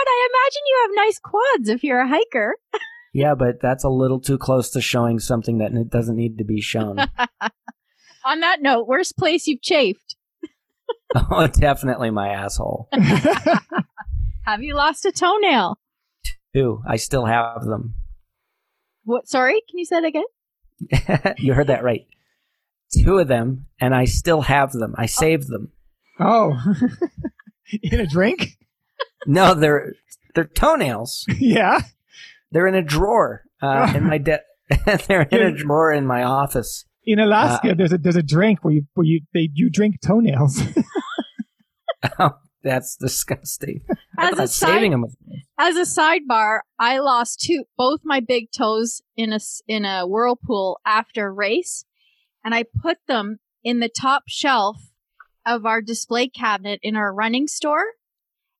[0.07, 2.55] I imagine you have nice quads if you're a hiker.
[3.13, 6.43] Yeah, but that's a little too close to showing something that n- doesn't need to
[6.43, 6.99] be shown.
[8.25, 10.15] On that note, worst place you've chafed.
[11.15, 12.89] oh, definitely my asshole.
[14.45, 15.77] Have you lost a toenail?
[16.53, 16.81] Two.
[16.87, 17.95] I still have them.
[19.03, 19.27] What?
[19.27, 21.35] Sorry, can you say that again?
[21.37, 22.05] you heard that right.
[22.93, 24.95] Two of them, and I still have them.
[24.97, 25.07] I oh.
[25.07, 25.71] saved them.
[26.19, 26.57] oh,
[27.81, 28.57] in a drink?
[29.25, 29.93] No, they're
[30.35, 31.25] they're toenails.
[31.37, 31.81] yeah.
[32.51, 34.41] They're in a drawer uh, in my de-
[35.07, 36.85] They're in a drawer in my office.
[37.05, 40.01] In Alaska, Uh, there's a there's a drink where you where you they you drink
[40.01, 40.61] toenails.
[42.19, 42.31] Oh,
[42.63, 43.81] that's disgusting.
[44.17, 45.41] I As a saving side, them.
[45.57, 50.05] As a sidebar, I lost two, both my big toes in a s- in a
[50.05, 51.85] whirlpool after a race,
[52.43, 54.77] and I put them in the top shelf
[55.45, 57.83] of our display cabinet in our running store,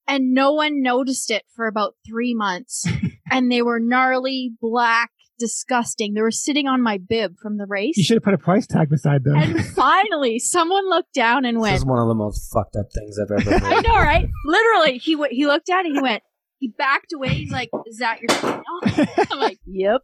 [0.08, 2.88] and no one noticed it for about three months,
[3.32, 6.14] and they were gnarly, black, disgusting.
[6.14, 7.96] They were sitting on my bib from the race.
[7.98, 9.36] You should have put a price tag beside them.
[9.36, 11.74] and finally, someone looked down and went.
[11.74, 14.28] This is one of the most fucked up things I've ever I know, right?
[14.46, 15.92] Literally, he w- he looked at it.
[15.94, 16.24] He went.
[16.60, 17.30] He backed away.
[17.30, 19.06] He's like, "Is that your?" Oh.
[19.32, 20.02] I'm like, "Yep."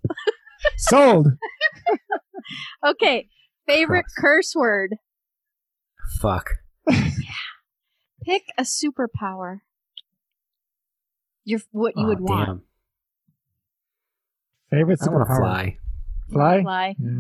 [0.78, 1.28] Sold.
[2.86, 3.28] Okay.
[3.66, 4.16] Favorite Christ.
[4.20, 4.96] curse word.
[6.22, 6.50] Fuck.
[6.88, 7.10] Yeah.
[8.24, 9.60] Pick a superpower.
[11.46, 12.48] Your what you Oh, would want.
[12.48, 12.62] damn.
[14.70, 15.78] Favorite I want to fly.
[16.32, 16.62] Fly?
[16.62, 16.96] Fly.
[17.00, 17.20] Yeah.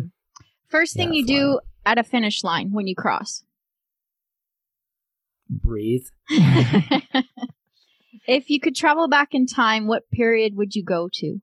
[0.69, 3.43] First thing Yeah, you do at a finish line when you cross.
[5.49, 6.05] Breathe.
[8.27, 11.41] if you could travel back in time, what period would you go to?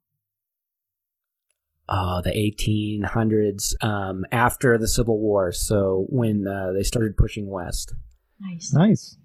[1.88, 5.52] Oh, the 1800s um, after the Civil War.
[5.52, 7.94] So when uh, they started pushing west.
[8.40, 8.72] Nice.
[8.72, 9.16] Nice.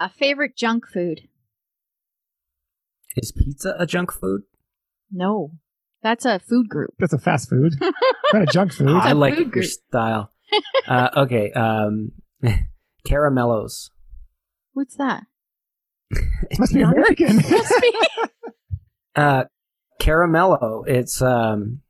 [0.00, 1.22] A favorite junk food?
[3.18, 4.42] Is pizza a junk food?
[5.10, 5.52] No.
[6.02, 6.94] That's a food group.
[6.98, 7.74] That's a fast food.
[8.32, 8.88] kind of junk food.
[8.88, 9.64] I like food your group.
[9.64, 10.32] style.
[10.88, 11.50] uh, okay.
[11.52, 12.12] Um,
[13.06, 13.90] caramellos.
[14.74, 15.24] What's that?
[16.10, 17.40] It must be American.
[19.16, 19.44] Uh,
[20.00, 20.86] caramello.
[20.86, 21.80] It's um,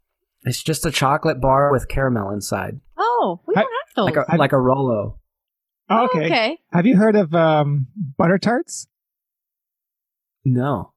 [0.44, 4.04] it's just a chocolate bar with caramel inside, Oh, we don't have those.
[4.06, 5.18] like a like a Rolo.
[5.90, 6.24] Oh, Oh, okay.
[6.26, 6.58] okay.
[6.72, 7.86] Have you heard of um,
[8.16, 8.86] butter tarts?
[10.44, 10.92] No.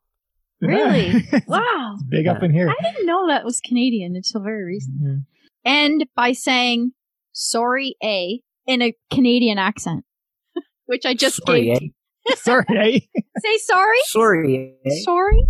[0.62, 1.28] Really?
[1.48, 1.94] Wow.
[1.96, 2.70] It's big up in here.
[2.70, 5.08] I didn't know that was Canadian until very recently.
[5.12, 5.26] Mhm.
[5.66, 6.92] End by saying
[7.34, 10.06] sorry, A, in a Canadian accent,
[10.86, 11.92] which I just Sorry, gave.
[12.30, 12.36] eh?
[12.36, 13.22] Sorry, eh?
[13.40, 13.98] Say sorry?
[14.06, 14.76] Sorry.
[14.86, 14.90] eh?
[15.04, 15.44] Sorry?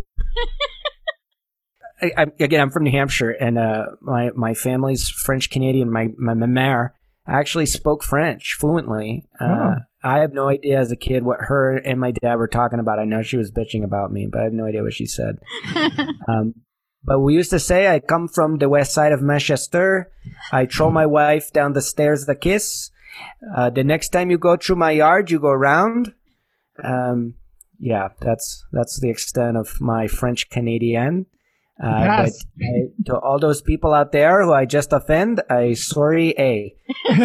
[2.02, 5.92] I, I, again, I'm from New Hampshire, and uh, my my family's French Canadian.
[5.92, 6.92] My my mère
[7.28, 9.28] actually spoke French fluently.
[9.40, 9.76] Uh, Oh.
[10.04, 13.00] I have no idea as a kid what her and my dad were talking about.
[13.00, 15.40] I know she was bitching about me, but I have no idea what she said.
[16.28, 16.54] Um,
[17.04, 20.12] but we used to say, "I come from the west side of Manchester.
[20.52, 22.92] I throw my wife down the stairs the kiss.
[23.56, 26.14] Uh, the next time you go through my yard, you go round."
[26.84, 27.36] Um,
[27.80, 31.26] yeah, that's that's the extent of my French Canadian.
[31.82, 32.46] Uh, but Yes.
[32.62, 36.76] I, to all those people out there who I just offend, I sorry a.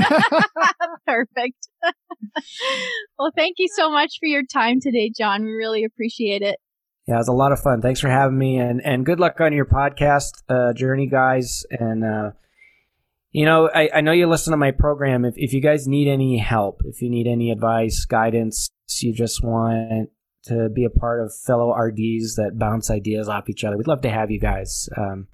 [1.06, 1.68] Perfect.
[3.18, 5.44] well, thank you so much for your time today, John.
[5.44, 6.58] We really appreciate it.
[7.06, 7.82] Yeah, it was a lot of fun.
[7.82, 11.64] Thanks for having me, and and good luck on your podcast uh, journey, guys.
[11.70, 12.30] And uh,
[13.30, 15.24] you know, I, I know you listen to my program.
[15.24, 18.70] If if you guys need any help, if you need any advice, guidance,
[19.00, 20.08] you just want
[20.46, 24.02] to be a part of fellow RDs that bounce ideas off each other, we'd love
[24.02, 24.88] to have you guys.
[24.96, 25.28] Um,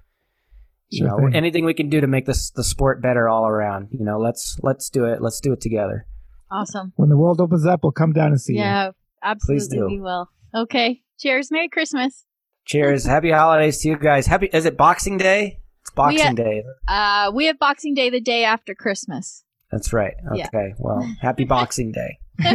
[0.89, 1.35] you Sure know, thing.
[1.35, 3.87] anything we can do to make this the sport better all around.
[3.91, 5.21] You know, let's let's do it.
[5.21, 6.05] Let's do it together.
[6.51, 6.93] Awesome.
[6.97, 8.59] when the world opens up, we'll come down and see you.
[8.59, 8.91] Yeah,
[9.23, 9.79] absolutely.
[9.97, 10.29] We will.
[10.53, 11.01] Okay.
[11.17, 11.49] Cheers.
[11.51, 12.25] Merry Christmas.
[12.65, 13.05] Cheers.
[13.15, 14.27] Happy holidays to you guys.
[14.27, 15.59] Happy is it Boxing Day?
[15.81, 16.63] It's Boxing had- Day.
[16.87, 19.43] Uh, we have Boxing Day the day after Christmas.
[19.71, 20.13] That's right.
[20.35, 20.45] Yeah.
[20.53, 20.75] Okay.
[20.77, 22.19] Well, happy Boxing Day.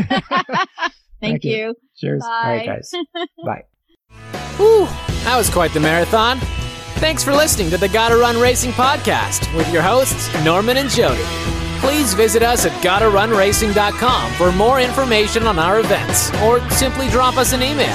[1.20, 1.50] Thank, Thank you.
[1.56, 1.74] you.
[1.96, 2.22] Cheers.
[2.22, 2.28] Bye.
[2.28, 2.92] All right, guys.
[3.44, 3.64] Bye.
[4.56, 4.86] Whew,
[5.24, 6.38] that was quite the marathon.
[6.98, 11.22] Thanks for listening to the Gotta Run Racing podcast with your hosts, Norman and Jody.
[11.78, 17.52] Please visit us at gottarunracing.com for more information on our events, or simply drop us
[17.52, 17.86] an email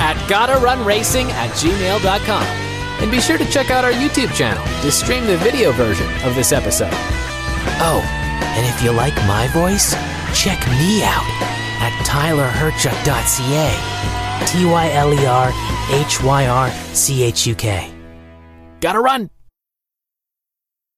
[0.00, 2.42] at gottarunracing at gmail.com.
[3.02, 6.34] And be sure to check out our YouTube channel to stream the video version of
[6.34, 6.88] this episode.
[7.78, 8.02] Oh,
[8.56, 9.92] and if you like my voice,
[10.34, 13.68] check me out at tylerhyrchuk.ca.
[14.46, 15.52] T Y L E R
[15.90, 17.90] H Y R C H U K.
[18.80, 19.35] Gotta run!